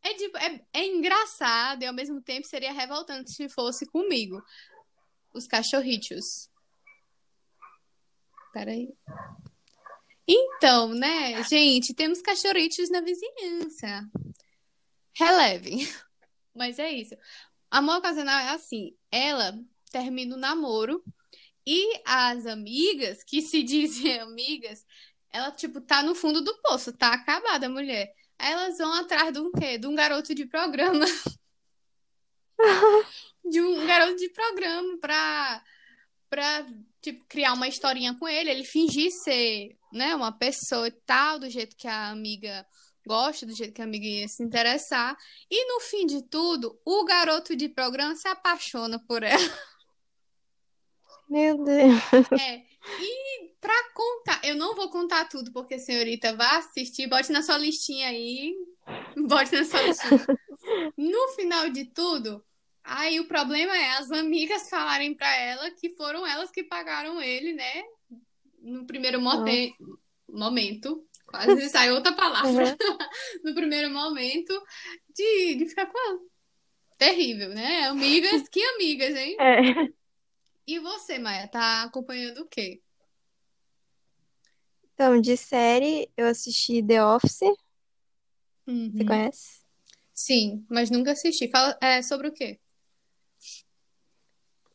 É 0.02 0.14
tipo, 0.14 0.38
é, 0.38 0.64
é 0.72 0.86
engraçado 0.86 1.82
e 1.82 1.86
ao 1.86 1.92
mesmo 1.92 2.22
tempo 2.22 2.46
seria 2.46 2.72
revoltante 2.72 3.30
se 3.30 3.46
fosse 3.50 3.84
comigo. 3.84 4.42
Os 5.34 5.46
cachorritos. 5.46 6.48
Peraí. 8.54 8.88
Então, 10.28 10.88
né, 10.90 11.42
gente, 11.44 11.94
temos 11.94 12.20
cachorritos 12.20 12.90
na 12.90 13.00
vizinhança. 13.00 14.06
Relevem. 15.16 15.78
Mas 16.54 16.78
é 16.78 16.92
isso. 16.92 17.16
Amor 17.70 17.96
ocasional 17.96 18.38
é 18.38 18.50
assim, 18.50 18.94
ela 19.10 19.58
termina 19.90 20.36
o 20.36 20.38
namoro 20.38 21.02
e 21.66 22.00
as 22.04 22.44
amigas, 22.44 23.24
que 23.24 23.40
se 23.40 23.62
dizem 23.64 24.20
amigas, 24.20 24.84
ela, 25.30 25.50
tipo, 25.50 25.80
tá 25.80 26.02
no 26.02 26.14
fundo 26.14 26.42
do 26.42 26.56
poço, 26.60 26.92
tá 26.92 27.14
acabada 27.14 27.66
a 27.66 27.70
mulher. 27.70 28.12
Aí 28.38 28.52
elas 28.52 28.76
vão 28.78 28.92
atrás 28.92 29.32
de 29.32 29.40
um 29.40 29.50
quê? 29.50 29.78
De 29.78 29.86
um 29.86 29.94
garoto 29.94 30.34
de 30.34 30.46
programa. 30.46 31.04
De 33.44 33.62
um 33.62 33.86
garoto 33.86 34.16
de 34.16 34.28
programa 34.28 34.98
pra, 34.98 35.64
pra 36.28 36.66
tipo, 37.00 37.24
criar 37.26 37.54
uma 37.54 37.68
historinha 37.68 38.14
com 38.18 38.28
ele, 38.28 38.50
ele 38.50 38.64
fingir 38.64 39.10
ser, 39.10 39.77
né, 39.92 40.14
uma 40.14 40.32
pessoa 40.32 40.88
e 40.88 40.90
tal, 40.90 41.38
do 41.38 41.48
jeito 41.48 41.76
que 41.76 41.88
a 41.88 42.10
amiga 42.10 42.66
gosta, 43.06 43.46
do 43.46 43.54
jeito 43.54 43.72
que 43.72 43.80
a 43.80 43.84
amiga 43.84 44.06
ia 44.06 44.28
se 44.28 44.42
interessar. 44.42 45.16
E 45.50 45.72
no 45.72 45.80
fim 45.80 46.06
de 46.06 46.22
tudo, 46.28 46.78
o 46.84 47.04
garoto 47.04 47.56
de 47.56 47.68
programa 47.68 48.14
se 48.14 48.28
apaixona 48.28 49.02
por 49.06 49.22
ela. 49.22 49.58
Meu 51.28 51.62
Deus. 51.62 52.02
É. 52.40 52.62
E 53.00 53.54
pra 53.60 53.74
contar, 53.92 54.40
eu 54.44 54.54
não 54.54 54.74
vou 54.74 54.88
contar 54.90 55.28
tudo, 55.28 55.52
porque 55.52 55.74
a 55.74 55.78
senhorita 55.78 56.34
vai 56.34 56.56
assistir, 56.56 57.06
bote 57.06 57.32
na 57.32 57.42
sua 57.42 57.58
listinha 57.58 58.08
aí. 58.08 58.54
Bote 59.26 59.54
na 59.54 59.64
sua 59.64 59.82
listinha. 59.82 60.26
No 60.96 61.28
final 61.34 61.70
de 61.70 61.86
tudo, 61.86 62.44
aí 62.84 63.20
o 63.20 63.28
problema 63.28 63.76
é 63.76 63.98
as 63.98 64.10
amigas 64.10 64.68
falarem 64.68 65.14
pra 65.14 65.34
ela 65.36 65.70
que 65.70 65.90
foram 65.96 66.26
elas 66.26 66.50
que 66.50 66.62
pagaram 66.62 67.20
ele, 67.20 67.52
né? 67.52 67.84
No 68.60 68.86
primeiro 68.86 69.20
mote- 69.20 69.74
momento. 70.28 71.06
Quase 71.26 71.68
saiu 71.70 71.94
outra 71.94 72.12
palavra. 72.14 72.76
No 73.44 73.54
primeiro 73.54 73.90
momento 73.90 74.52
de, 75.14 75.54
de 75.56 75.66
ficar 75.68 75.86
com 75.86 75.98
ela. 75.98 76.18
Terrível, 76.96 77.50
né? 77.50 77.84
Amigas, 77.84 78.48
que 78.48 78.62
amigas, 78.62 79.14
hein? 79.14 79.36
É. 79.40 79.92
E 80.66 80.78
você, 80.80 81.18
Maia, 81.18 81.48
tá 81.48 81.84
acompanhando 81.84 82.42
o 82.42 82.48
quê? 82.48 82.82
Então, 84.92 85.20
de 85.20 85.36
série, 85.36 86.10
eu 86.16 86.26
assisti 86.26 86.82
The 86.82 87.04
Office. 87.04 87.38
Você 87.38 87.56
Uhum. 88.66 89.06
conhece? 89.06 89.60
Sim, 90.12 90.66
mas 90.68 90.90
nunca 90.90 91.12
assisti. 91.12 91.48
Fala, 91.48 91.78
é, 91.80 92.02
sobre 92.02 92.28
o 92.28 92.32
quê? 92.32 92.58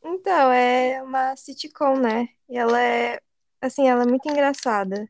Então, 0.03 0.51
é 0.51 1.01
uma 1.03 1.35
sitcom, 1.35 1.99
né? 1.99 2.29
E 2.49 2.57
ela 2.57 2.79
é, 2.81 3.21
assim, 3.65 3.87
ela 3.87 4.03
é 4.03 4.05
muito 4.07 4.27
engraçada. 4.29 5.09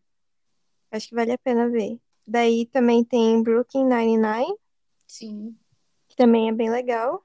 Acho 0.91 1.09
que 1.09 1.15
vale 1.15 1.31
a 1.31 1.37
pena 1.37 1.69
ver. 1.69 1.99
Daí 2.25 2.65
também 2.67 3.03
tem 3.03 3.41
Brooklyn 3.41 3.85
Nine-Nine, 3.85 4.55
Sim. 5.07 5.57
que 6.07 6.15
também 6.15 6.49
é 6.49 6.53
bem 6.53 6.69
legal. 6.69 7.21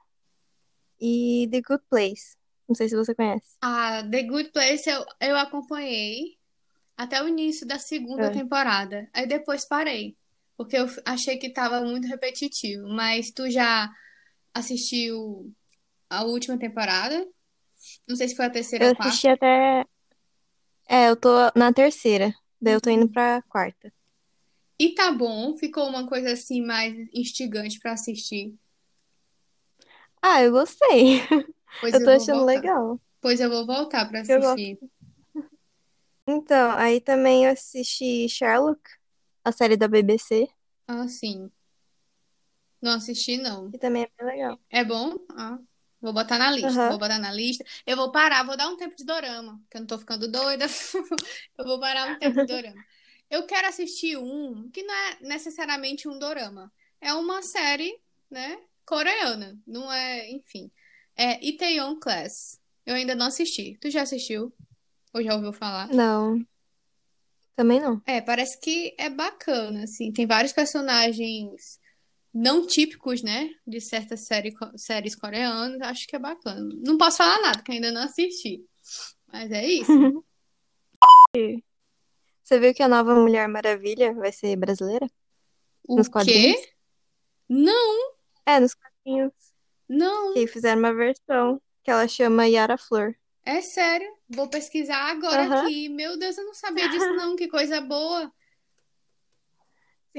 E 1.01 1.49
The 1.51 1.61
Good 1.61 1.85
Place. 1.89 2.37
Não 2.69 2.75
sei 2.75 2.89
se 2.89 2.97
você 2.97 3.15
conhece. 3.15 3.57
A 3.61 4.03
The 4.03 4.23
Good 4.25 4.51
Place 4.51 4.89
eu, 4.91 5.05
eu 5.21 5.37
acompanhei 5.37 6.37
até 6.97 7.23
o 7.23 7.29
início 7.29 7.67
da 7.67 7.79
segunda 7.79 8.27
É. 8.27 8.31
temporada. 8.31 9.09
Aí 9.13 9.27
depois 9.27 9.65
parei, 9.67 10.17
porque 10.57 10.77
eu 10.77 10.87
achei 11.05 11.37
que 11.39 11.53
tava 11.53 11.81
muito 11.83 12.09
repetitivo. 12.09 12.89
Mas 12.89 13.31
tu 13.31 13.49
já 13.51 13.89
assistiu 14.53 15.53
a 16.11 16.25
última 16.25 16.59
temporada? 16.59 17.25
Não 18.09 18.17
sei 18.17 18.29
se 18.29 18.35
foi 18.35 18.47
a 18.47 18.51
terceira 18.51 18.87
Eu 18.87 18.89
ou 18.89 18.93
a 18.95 18.97
quarta. 18.97 19.11
assisti 19.11 19.29
até. 19.29 19.85
É, 20.89 21.09
eu 21.09 21.17
tô 21.17 21.29
na 21.57 21.73
terceira. 21.73 22.35
Daí 22.61 22.75
eu 22.75 22.81
tô 22.81 22.91
indo 22.91 23.09
pra 23.09 23.43
quarta. 23.43 23.93
E 24.79 24.93
tá 24.95 25.13
bom, 25.13 25.57
ficou 25.57 25.89
uma 25.89 26.09
coisa 26.09 26.33
assim 26.33 26.61
mais 26.63 26.93
instigante 27.15 27.79
pra 27.81 27.93
assistir. 27.93 28.59
Ah, 30.23 30.43
eu 30.43 30.53
gostei. 30.53 31.21
Pois 31.81 31.95
Eu 31.95 32.01
eu 32.01 32.05
tô 32.05 32.11
achando 32.11 32.45
voltar. 32.45 32.45
legal. 32.45 33.01
Pois 33.21 33.41
eu 33.41 33.51
vou 33.51 33.67
voltar 33.67 34.07
pra 34.09 34.21
assistir. 34.23 34.79
Então, 36.27 36.71
aí 36.73 37.01
também 37.01 37.47
eu 37.47 37.53
assisti 37.53 38.29
Sherlock, 38.29 38.81
a 39.45 39.53
série 39.53 39.77
da 39.77 39.89
BBC, 39.89 40.49
Ah, 40.87 41.07
sim. 41.09 41.51
Não 42.83 42.93
assisti, 42.93 43.37
não. 43.37 43.71
que 43.71 43.79
também 43.79 44.03
é 44.05 44.09
bem 44.19 44.27
legal. 44.27 44.59
É 44.71 44.85
bom? 44.85 45.17
Ah, 45.31 45.59
vou 46.01 46.13
botar 46.13 46.39
na 46.39 46.51
lista. 46.51 46.69
Aham. 46.69 46.89
Vou 46.91 46.99
botar 46.99 47.19
na 47.19 47.33
lista. 47.33 47.65
Eu 47.87 47.97
vou 47.97 48.11
parar, 48.11 48.45
vou 48.45 48.57
dar 48.57 48.69
um 48.69 48.77
tempo 48.77 48.97
de 48.97 49.05
dorama, 49.05 49.59
porque 49.63 49.77
eu 49.77 49.81
não 49.81 49.87
tô 49.87 49.99
ficando 49.99 50.31
doida. 50.31 50.67
Eu 51.59 51.65
vou 51.65 51.81
parar 51.81 52.11
um 52.11 52.19
tempo 52.19 52.41
de 52.41 52.47
dorama. 52.47 52.85
Eu 53.31 53.47
quero 53.47 53.69
assistir 53.69 54.17
um 54.17 54.71
que 54.71 54.83
não 54.83 54.95
é 54.95 55.19
necessariamente 55.21 56.09
um 56.09 56.19
dorama. 56.19 56.73
É 57.01 57.13
uma 57.13 57.43
série, 57.43 58.01
né, 58.31 58.59
coreana. 58.87 59.59
Não 59.67 59.93
é, 59.93 60.31
enfim. 60.31 60.71
É 61.17 61.45
Itaewon 61.45 61.99
Class. 61.99 62.61
Eu 62.87 62.95
ainda 62.95 63.15
não 63.15 63.27
assisti. 63.27 63.77
Tu 63.81 63.91
já 63.91 64.03
assistiu? 64.03 64.53
Ou 65.13 65.23
já 65.23 65.35
ouviu 65.35 65.53
falar? 65.53 65.89
Não, 65.89 66.43
também 67.59 67.81
não. 67.81 68.01
É, 68.07 68.21
parece 68.21 68.57
que 68.61 68.95
é 68.97 69.11
bacana, 69.11 69.83
assim. 69.83 70.13
Tem 70.13 70.25
vários 70.29 70.53
personagens 70.53 71.81
não 72.33 72.67
típicos, 72.67 73.23
né? 73.23 73.51
De 73.67 73.81
certas 73.81 74.27
série, 74.27 74.55
séries 74.77 75.15
coreanas. 75.15 75.81
Acho 75.83 76.07
que 76.07 76.17
é 76.17 76.19
bacana. 76.19 76.69
Não 76.85 76.97
posso 76.99 77.19
falar 77.19 77.41
nada, 77.41 77.63
que 77.63 77.73
ainda 77.73 77.91
não 77.93 78.03
assisti. 78.03 78.65
Mas 79.33 79.51
é 79.51 79.67
isso. 79.67 79.93
Você 82.43 82.59
viu 82.59 82.73
que 82.75 82.83
a 82.83 82.89
nova 82.89 83.15
Mulher 83.15 83.47
Maravilha 83.49 84.15
vai 84.15 84.33
ser 84.33 84.57
brasileira? 84.57 85.07
O 85.87 85.97
Nos 85.97 86.07
quê? 86.07 86.13
quadrinhos? 86.13 86.61
Não, 87.49 88.13
É, 88.47 88.59
nos 88.61 88.75
quadrinhos. 88.75 89.33
não. 89.89 90.35
Que 90.35 90.47
fizeram 90.47 90.79
uma 90.81 90.95
versão 90.95 91.61
que 91.83 91.91
ela 91.91 92.07
chama 92.09 92.47
Yara 92.47 92.77
Flor. 92.79 93.15
É 93.45 93.61
sério. 93.63 94.07
Vou 94.29 94.49
pesquisar 94.49 95.11
agora 95.11 95.63
aqui. 95.63 95.89
Meu 95.89 96.19
Deus, 96.19 96.37
eu 96.37 96.45
não 96.45 96.55
sabia 96.55 96.89
disso, 96.89 97.09
não. 97.15 97.35
Que 97.37 97.49
coisa 97.49 97.81
boa. 97.81 98.31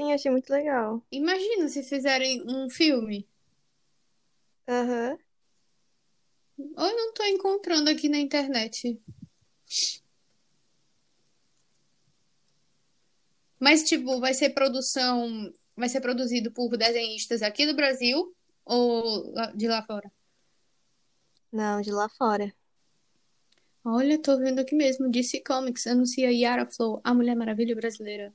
Sim, 0.00 0.14
achei 0.14 0.30
muito 0.30 0.48
legal. 0.50 1.04
Imagina 1.12 1.68
se 1.68 1.82
fizerem 1.82 2.42
um 2.46 2.70
filme. 2.70 3.28
Aham. 4.66 5.18
Ou 6.58 6.86
eu 6.86 6.96
não 6.96 7.12
tô 7.12 7.22
encontrando 7.24 7.90
aqui 7.90 8.08
na 8.08 8.18
internet. 8.18 8.98
Mas, 13.58 13.82
tipo, 13.82 14.18
vai 14.20 14.32
ser 14.32 14.50
produção. 14.50 15.52
Vai 15.76 15.88
ser 15.90 16.00
produzido 16.00 16.50
por 16.50 16.74
desenhistas 16.78 17.42
aqui 17.42 17.66
do 17.66 17.76
Brasil 17.76 18.34
ou 18.64 19.34
de 19.54 19.68
lá 19.68 19.82
fora? 19.82 20.10
Não, 21.52 21.82
de 21.82 21.92
lá 21.92 22.08
fora. 22.08 22.50
Olha, 23.84 24.20
tô 24.20 24.38
vendo 24.38 24.60
aqui 24.60 24.74
mesmo. 24.74 25.10
DC 25.10 25.42
Comics 25.42 25.86
anuncia 25.86 26.32
Yara 26.32 26.66
Flor, 26.66 27.02
a 27.04 27.12
Mulher 27.12 27.36
Maravilha 27.36 27.74
brasileira. 27.74 28.32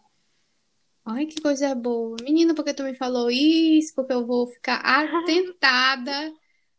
Ai, 1.06 1.28
que 1.28 1.40
coisa 1.40 1.76
boa. 1.76 2.18
Menina, 2.24 2.56
por 2.56 2.66
que 2.66 2.74
tu 2.74 2.84
me 2.84 2.96
falou 2.96 3.30
isso? 3.30 3.94
Porque 3.94 4.12
eu 4.12 4.26
vou 4.26 4.48
ficar 4.48 4.78
atentada 4.78 6.34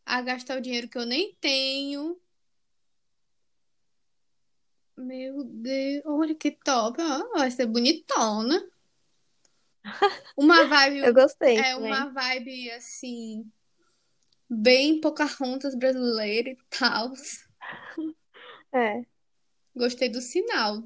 a 0.05 0.21
gastar 0.21 0.57
o 0.57 0.61
dinheiro 0.61 0.89
que 0.89 0.97
eu 0.97 1.05
nem 1.05 1.33
tenho. 1.39 2.19
Meu 4.97 5.43
Deus, 5.45 6.03
olha 6.05 6.35
que 6.35 6.51
top. 6.51 7.01
Ah, 7.01 7.23
vai 7.37 7.51
ser 7.51 7.67
bonitona. 7.67 8.61
Uma 10.35 10.63
vibe, 10.67 10.97
Eu 10.99 11.13
gostei 11.13 11.57
é 11.57 11.73
também. 11.73 11.91
uma 11.91 12.09
vibe 12.09 12.71
assim, 12.71 13.49
bem 14.49 14.99
Pocahontas 14.99 15.73
brasileira 15.75 16.49
e 16.49 16.57
tal. 16.69 17.13
É. 18.73 19.03
Gostei 19.73 20.09
do 20.09 20.19
sinal 20.19 20.83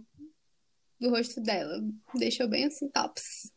do 1.02 1.10
rosto 1.10 1.42
dela. 1.42 1.82
Deixou 2.14 2.48
bem 2.48 2.66
assim, 2.66 2.88
tops. 2.90 3.52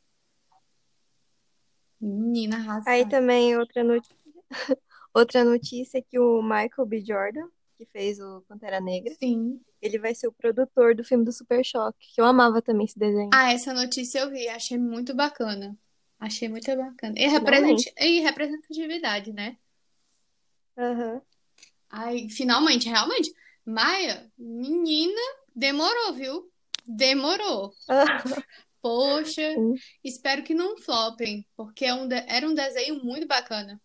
Menina 2.01 2.57
Aí 2.57 2.63
arrasada. 2.63 3.11
também 3.11 3.57
outra 3.57 3.85
notícia, 3.85 4.17
outra 5.13 5.45
notícia 5.45 5.99
é 5.99 6.03
que 6.03 6.19
o 6.19 6.43
Michael 6.43 6.87
B. 6.87 7.05
Jordan, 7.05 7.47
que 7.77 7.87
fez 7.87 8.19
o 8.19 8.43
Pantera 8.49 8.81
Negra, 8.81 9.15
Sim. 9.19 9.61
ele 9.81 9.99
vai 9.99 10.15
ser 10.15 10.27
o 10.27 10.33
produtor 10.33 10.95
do 10.95 11.05
filme 11.05 11.25
do 11.25 11.33
Super 11.33 11.65
Choque, 11.65 12.15
que 12.15 12.21
eu 12.21 12.25
amava 12.25 12.61
também 12.63 12.87
esse 12.87 12.99
desenho. 12.99 13.31
Ah, 13.33 13.53
essa 13.53 13.73
notícia 13.73 14.21
eu 14.21 14.31
vi, 14.31 14.49
achei 14.49 14.79
muito 14.79 15.15
bacana. 15.15 15.77
Achei 16.19 16.49
muito 16.49 16.75
bacana. 16.75 17.15
E, 17.17 17.27
represent... 17.27 17.93
e 17.99 18.21
representatividade, 18.21 19.33
né? 19.33 19.57
Aham. 20.79 21.21
Ai, 21.91 22.29
finalmente, 22.29 22.89
realmente. 22.89 23.33
Maia, 23.65 24.31
menina, 24.37 25.21
demorou, 25.55 26.13
viu? 26.15 26.54
Demorou. 26.87 27.73
Poxa, 28.83 29.43
espero 30.03 30.43
que 30.43 30.55
não 30.55 30.77
flopem, 30.77 31.47
porque 31.57 31.87
é 31.87 31.95
um 31.95 32.07
de- 32.07 32.25
era 32.29 32.47
um 32.47 32.55
desenho 32.55 33.03
muito 33.03 33.27
bacana. 33.27 33.81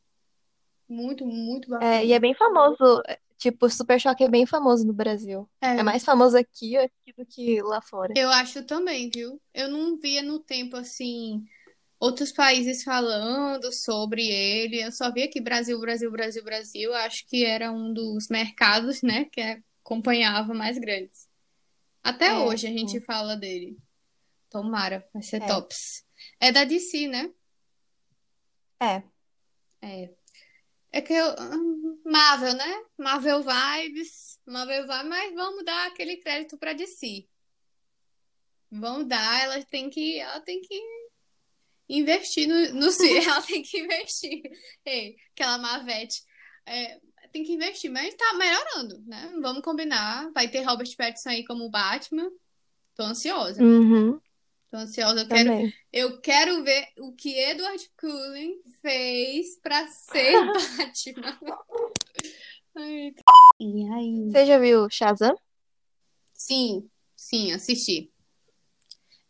Muito, 0.90 1.26
muito 1.26 1.70
bacana. 1.70 1.96
É, 1.96 2.06
e 2.06 2.14
é 2.14 2.20
bem 2.20 2.34
famoso, 2.34 3.02
é, 3.08 3.18
tipo, 3.38 3.68
o 3.68 3.70
Super 3.70 4.00
Choque 4.00 4.24
é 4.26 4.30
bem 4.30 4.46
famoso 4.46 4.86
no 4.86 4.92
Brasil. 4.94 5.50
É, 5.62 5.68
É 5.80 5.84
mais 5.84 6.04
famoso 6.04 6.38
aqui, 6.38 6.76
aqui 6.76 7.14
do 7.18 7.26
que 7.26 7.62
lá 7.62 7.82
fora. 7.82 8.14
eu 8.18 8.30
acho 8.30 8.64
também, 8.66 9.10
viu? 9.14 9.42
Eu 9.54 9.70
não 9.70 9.98
via 9.98 10.22
no 10.22 10.40
tempo 10.40 10.76
assim 10.76 11.46
outros 12.00 12.34
países 12.34 12.84
falando 12.84 13.72
sobre 13.74 14.28
ele. 14.28 14.82
Eu 14.84 14.92
só 14.92 15.14
via 15.14 15.26
aqui 15.28 15.42
Brasil, 15.42 15.80
Brasil, 15.80 16.12
Brasil, 16.12 16.44
Brasil. 16.44 16.94
Acho 16.96 17.26
que 17.28 17.46
era 17.46 17.72
um 17.72 17.94
dos 17.94 18.28
mercados, 18.30 19.02
né, 19.04 19.26
que 19.28 19.42
acompanhava 19.84 20.54
mais 20.54 20.78
grandes. 20.80 21.29
Até 22.04 22.28
É, 22.28 22.38
hoje 22.38 22.68
a 22.68 22.72
gente 22.72 22.92
sim. 22.92 23.02
fala 23.02 23.36
dele. 23.36 23.78
Tomara, 24.50 25.08
vai 25.14 25.22
ser 25.22 25.42
É. 25.42 25.48
tops. 25.48 26.06
É 26.40 26.52
da 26.52 26.64
DC, 26.64 27.08
né? 27.08 27.32
É. 28.82 29.04
É. 29.82 30.10
É 30.92 31.02
que 31.02 31.14
eu. 31.14 31.36
hum, 31.40 32.02
Marvel, 32.06 32.54
né? 32.56 32.84
Marvel 32.98 33.44
Vibes. 33.44 34.40
Marvel 34.46 34.88
Vibes, 34.88 35.06
mas 35.08 35.34
vamos 35.34 35.64
dar 35.64 35.88
aquele 35.88 36.18
crédito 36.18 36.58
pra 36.58 36.74
DC. 36.74 37.28
Vamos 38.72 39.08
dar, 39.08 39.44
ela 39.44 39.64
tem 39.66 39.90
que. 39.90 40.20
Ela 40.20 40.42
tem 40.42 40.62
que 40.62 40.82
investir 41.90 42.48
no, 42.48 42.74
no 42.74 42.88
Ela 43.28 43.42
tem 43.44 43.62
que 43.62 43.80
investir. 43.80 44.42
Ei, 44.86 45.16
aquela 45.34 45.58
Marvete. 45.58 46.24
É, 46.66 47.00
tem 47.32 47.44
que 47.44 47.54
investir, 47.54 47.92
mas 47.92 48.14
tá 48.16 48.34
melhorando, 48.34 49.02
né? 49.06 49.32
Vamos 49.42 49.62
combinar. 49.64 50.32
Vai 50.34 50.48
ter 50.50 50.62
Robert 50.64 50.94
Pattinson 50.98 51.30
aí 51.30 51.46
como 51.46 51.70
Batman. 51.70 52.30
Tô 52.96 53.04
ansiosa. 53.04 53.64
Uhum, 53.64 54.20
Tô 54.72 54.78
ansiosa. 54.78 55.22
Eu 55.22 55.28
quero, 55.28 55.50
também. 55.50 55.74
eu 55.94 56.22
quero 56.22 56.64
ver 56.64 56.88
o 57.00 57.14
que 57.14 57.34
Edward 57.38 57.90
Cullen 58.00 58.62
fez 58.82 59.58
pra 59.62 59.88
ser 59.88 60.34
Batman. 60.78 61.40
Ai, 62.76 63.14
E 63.60 63.90
aí? 63.94 64.32
Você 64.32 64.46
já 64.46 64.58
viu 64.60 64.90
Shazam? 64.90 65.36
Sim, 66.34 66.90
sim, 67.16 67.52
assisti. 67.52 68.12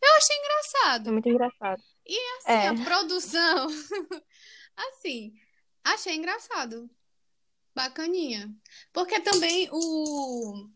Eu 0.02 0.16
achei 0.16 0.36
É 0.36 0.38
engraçado. 0.40 1.12
muito 1.12 1.28
engraçado. 1.28 1.82
E 2.06 2.18
assim, 2.38 2.50
É. 2.52 2.68
a 2.68 2.74
produção. 2.84 3.66
Assim, 4.76 5.34
achei 5.84 6.14
engraçado. 6.16 6.88
Bacaninha. 7.82 8.50
Porque 8.92 9.20
também 9.20 9.68
o, 9.72 10.68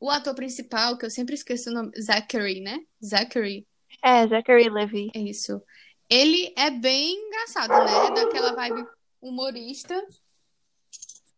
o 0.00 0.10
ator 0.10 0.34
principal, 0.34 0.98
que 0.98 1.06
eu 1.06 1.10
sempre 1.10 1.34
esqueço 1.34 1.70
o 1.70 1.72
nome, 1.72 1.90
Zachary, 2.00 2.60
né? 2.60 2.78
Zachary. 3.04 3.66
É, 4.02 4.26
Zachary 4.26 4.68
Levi. 4.68 5.10
É 5.14 5.20
isso. 5.20 5.62
Ele 6.10 6.52
é 6.56 6.70
bem 6.70 7.14
engraçado, 7.26 7.70
né? 7.70 8.10
Daquela 8.14 8.52
vibe 8.54 8.86
humorista. 9.20 9.94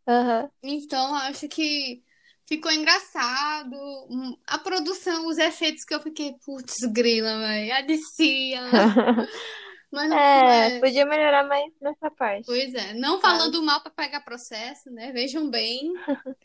Aham. 0.07 0.51
Então, 0.63 1.15
acho 1.15 1.49
que 1.49 2.03
ficou 2.47 2.73
engraçado. 2.73 3.77
Hum, 4.11 4.37
A 4.47 4.59
produção, 4.59 5.27
os 5.27 5.39
efeitos 5.39 5.85
que 5.85 5.95
eu 5.95 6.01
fiquei, 6.01 6.35
putz, 6.45 6.77
grila, 6.93 7.39
velho. 7.39 7.75
A 7.75 7.81
DC, 7.83 8.55
Mas 9.91 10.11
É, 10.11 10.77
é. 10.77 10.81
podia 10.81 11.07
melhorar 11.07 11.47
mais 11.47 11.73
nessa 11.81 12.11
parte. 12.11 12.47
Pois 12.47 12.75
é. 12.75 12.95
Não 12.95 13.21
falando 13.21 13.63
mal 13.63 13.81
pra 13.81 13.91
pegar 13.91 14.21
processo, 14.21 14.91
né? 14.91 15.13
Vejam 15.13 15.49
bem. 15.49 15.93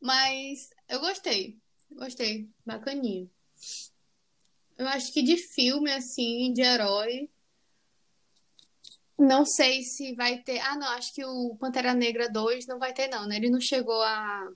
Mas 0.00 0.70
eu 0.88 1.00
gostei. 1.00 1.58
Gostei. 1.90 2.48
Bacaninho. 2.64 3.30
Eu 4.76 4.88
acho 4.88 5.12
que 5.12 5.22
de 5.22 5.36
filme, 5.36 5.90
assim, 5.92 6.52
de 6.52 6.62
herói. 6.62 7.30
Não 9.16 9.46
sei 9.46 9.82
se 9.82 10.12
vai 10.14 10.38
ter. 10.38 10.58
Ah, 10.58 10.76
não, 10.76 10.88
acho 10.88 11.14
que 11.14 11.24
o 11.24 11.56
Pantera 11.58 11.94
Negra 11.94 12.28
2 12.28 12.66
não 12.66 12.78
vai 12.78 12.92
ter, 12.92 13.08
não, 13.08 13.26
né? 13.26 13.36
Ele 13.36 13.48
não 13.48 13.60
chegou 13.60 14.02
a, 14.02 14.48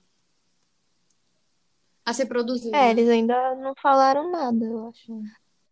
a 2.05 2.13
ser 2.13 2.25
produzido. 2.25 2.75
É, 2.75 2.81
né? 2.81 2.91
eles 2.91 3.09
ainda 3.09 3.55
não 3.55 3.73
falaram 3.81 4.29
nada, 4.29 4.65
eu 4.65 4.89
acho. 4.89 5.21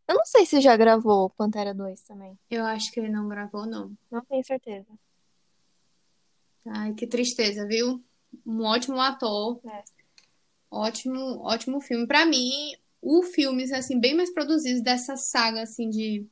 Eu 0.07 0.15
não 0.15 0.25
sei 0.25 0.45
se 0.45 0.61
já 0.61 0.75
gravou 0.77 1.29
Pantera 1.31 1.73
2 1.73 2.01
também. 2.01 2.37
Eu 2.49 2.65
acho 2.65 2.91
que 2.91 2.99
ele 2.99 3.09
não 3.09 3.27
gravou, 3.27 3.65
não. 3.65 3.91
Não 4.09 4.23
tenho 4.23 4.43
certeza. 4.43 4.87
Ai, 6.67 6.93
que 6.93 7.07
tristeza, 7.07 7.65
viu? 7.67 8.03
Um 8.45 8.63
ótimo 8.63 8.99
ator. 8.99 9.59
É. 9.65 9.83
Ótimo, 10.69 11.19
ótimo 11.43 11.79
filme. 11.79 12.05
Pra 12.07 12.25
mim, 12.25 12.49
o 13.01 13.23
filmes 13.23 13.71
assim 13.71 13.99
bem 13.99 14.15
mais 14.15 14.31
produzidos 14.33 14.81
dessa 14.81 15.15
saga 15.15 15.61
assim 15.61 15.89
de 15.89 16.25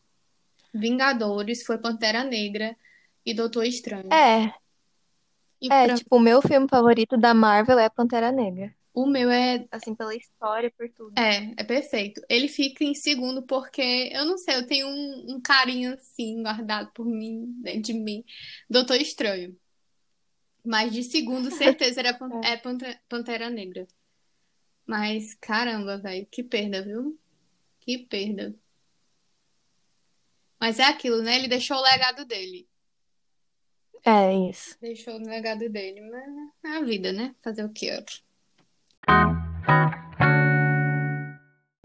Vingadores 0.74 1.64
foi 1.66 1.78
Pantera 1.78 2.24
Negra 2.24 2.76
e 3.26 3.34
Doutor 3.34 3.64
Estranho. 3.66 4.12
É, 4.14 4.54
E 5.62 5.72
é, 5.72 5.86
pra- 5.86 5.96
tipo, 5.96 6.16
o 6.18 6.20
meu 6.20 6.42
filme 6.42 6.68
favorito 6.68 7.18
da 7.18 7.34
Marvel 7.34 7.80
é 7.80 7.90
Pantera 7.90 8.32
Negra. 8.32 8.74
O 8.96 9.06
meu 9.06 9.30
é 9.30 9.68
Assim, 9.72 9.94
pela 9.94 10.16
história, 10.16 10.72
por 10.72 10.90
tudo. 10.90 11.14
é, 11.20 11.54
é 11.58 11.64
perfeito. 11.64 12.22
Ele 12.30 12.48
fica 12.48 12.84
em 12.84 12.96
segundo 12.96 13.44
porque 13.44 14.10
eu 14.14 14.26
não 14.26 14.38
sei, 14.38 14.56
eu 14.56 14.66
tenho 14.66 14.88
um, 14.88 15.36
um 15.36 15.42
carinho 15.42 15.94
assim 15.94 16.42
guardado 16.42 16.92
por 16.94 17.06
mim, 17.06 17.46
dentro 17.62 17.82
de 17.84 17.94
mim, 17.94 18.24
Doutor 18.70 18.96
Estranho. 18.96 19.56
Mas 20.66 20.92
de 20.92 21.04
segundo, 21.04 21.52
certeza 21.52 22.00
era 22.00 22.14
Pan- 22.14 22.42
é 22.44 22.58
Pante- 22.58 23.00
Pantera 23.08 23.50
Negra. 23.50 23.88
Mas 24.88 25.34
caramba, 25.36 25.98
velho, 25.98 26.26
que 26.28 26.44
perda, 26.44 26.82
viu? 26.82 27.20
Que 27.82 27.98
perda. 28.00 28.56
Mas 30.60 30.80
é 30.80 30.84
aquilo, 30.84 31.22
né? 31.22 31.36
Ele 31.36 31.48
deixou 31.48 31.78
o 31.78 31.82
legado 31.84 32.26
dele. 32.26 32.68
É, 34.04 34.32
isso. 34.50 34.78
Deixou 34.80 35.16
o 35.16 35.28
legado 35.28 35.68
dele, 35.70 36.02
mas 36.02 36.24
é 36.74 36.78
a 36.78 36.82
vida, 36.82 37.12
né? 37.12 37.36
Fazer 37.44 37.64
o 37.66 37.74
que 37.74 37.92
outro. 37.92 38.25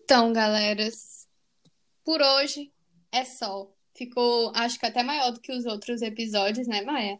Então, 0.03 0.33
galeras, 0.33 1.28
por 2.05 2.20
hoje 2.20 2.72
é 3.12 3.24
só. 3.24 3.70
Ficou, 3.97 4.53
acho 4.55 4.78
que 4.78 4.87
até 4.87 5.03
maior 5.03 5.31
do 5.31 5.41
que 5.41 5.53
os 5.53 5.66
outros 5.66 6.03
episódios, 6.03 6.66
né, 6.66 6.83
Maia? 6.83 7.18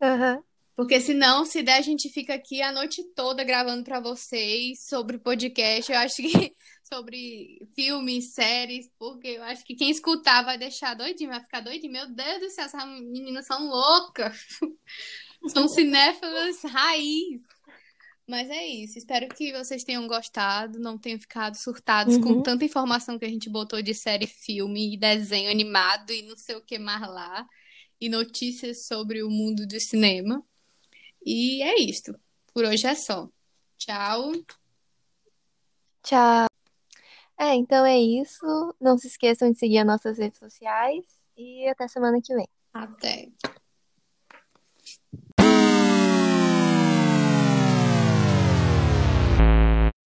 Aham. 0.00 0.42
Porque 0.76 1.00
senão, 1.00 1.46
se 1.46 1.62
der, 1.62 1.76
a 1.76 1.80
gente 1.80 2.10
fica 2.10 2.34
aqui 2.34 2.60
a 2.60 2.70
noite 2.70 3.02
toda 3.14 3.42
gravando 3.42 3.82
pra 3.82 3.98
vocês 3.98 4.86
sobre 4.86 5.18
podcast. 5.18 5.90
Eu 5.90 5.98
acho 5.98 6.16
que 6.16 6.54
sobre 6.84 7.66
filmes, 7.74 8.34
séries, 8.34 8.90
porque 8.98 9.28
eu 9.28 9.42
acho 9.42 9.64
que 9.64 9.74
quem 9.74 9.90
escutar 9.90 10.42
vai 10.44 10.58
deixar 10.58 10.94
doidinho, 10.94 11.30
vai 11.30 11.40
ficar 11.40 11.60
doidinho. 11.60 11.92
Meu 11.92 12.06
Deus 12.12 12.40
do 12.40 12.50
céu, 12.50 12.66
essas 12.66 12.84
meninas 12.84 13.46
são 13.46 13.66
loucas. 13.66 14.36
São 15.48 15.68
cinéfilas 15.68 16.60
raiz. 16.64 17.42
Mas 18.28 18.50
é 18.50 18.66
isso. 18.66 18.98
Espero 18.98 19.28
que 19.28 19.52
vocês 19.52 19.84
tenham 19.84 20.06
gostado, 20.08 20.80
não 20.80 20.98
tenham 20.98 21.18
ficado 21.18 21.54
surtados 21.54 22.18
com 22.18 22.30
Uhum. 22.30 22.42
tanta 22.42 22.64
informação 22.64 23.18
que 23.18 23.24
a 23.24 23.28
gente 23.28 23.48
botou 23.48 23.80
de 23.80 23.94
série, 23.94 24.26
filme 24.26 24.94
e 24.94 24.96
desenho 24.96 25.48
animado 25.50 26.10
e 26.12 26.22
não 26.22 26.36
sei 26.36 26.56
o 26.56 26.60
que 26.64 26.76
mais 26.78 27.02
lá. 27.02 27.46
E 28.00 28.08
notícias 28.08 28.86
sobre 28.86 29.22
o 29.22 29.30
mundo 29.30 29.66
do 29.66 29.78
cinema. 29.80 30.44
E 31.24 31.62
é 31.62 31.80
isto. 31.80 32.18
Por 32.52 32.64
hoje 32.64 32.86
é 32.86 32.94
só. 32.94 33.28
Tchau. 33.78 34.32
Tchau. 36.02 36.46
É, 37.38 37.54
então 37.54 37.84
é 37.86 37.98
isso. 37.98 38.44
Não 38.80 38.98
se 38.98 39.06
esqueçam 39.06 39.50
de 39.52 39.58
seguir 39.58 39.78
as 39.78 39.86
nossas 39.86 40.18
redes 40.18 40.38
sociais 40.38 41.04
e 41.36 41.66
até 41.68 41.86
semana 41.86 42.20
que 42.20 42.34
vem. 42.34 42.48
Até. 42.72 43.28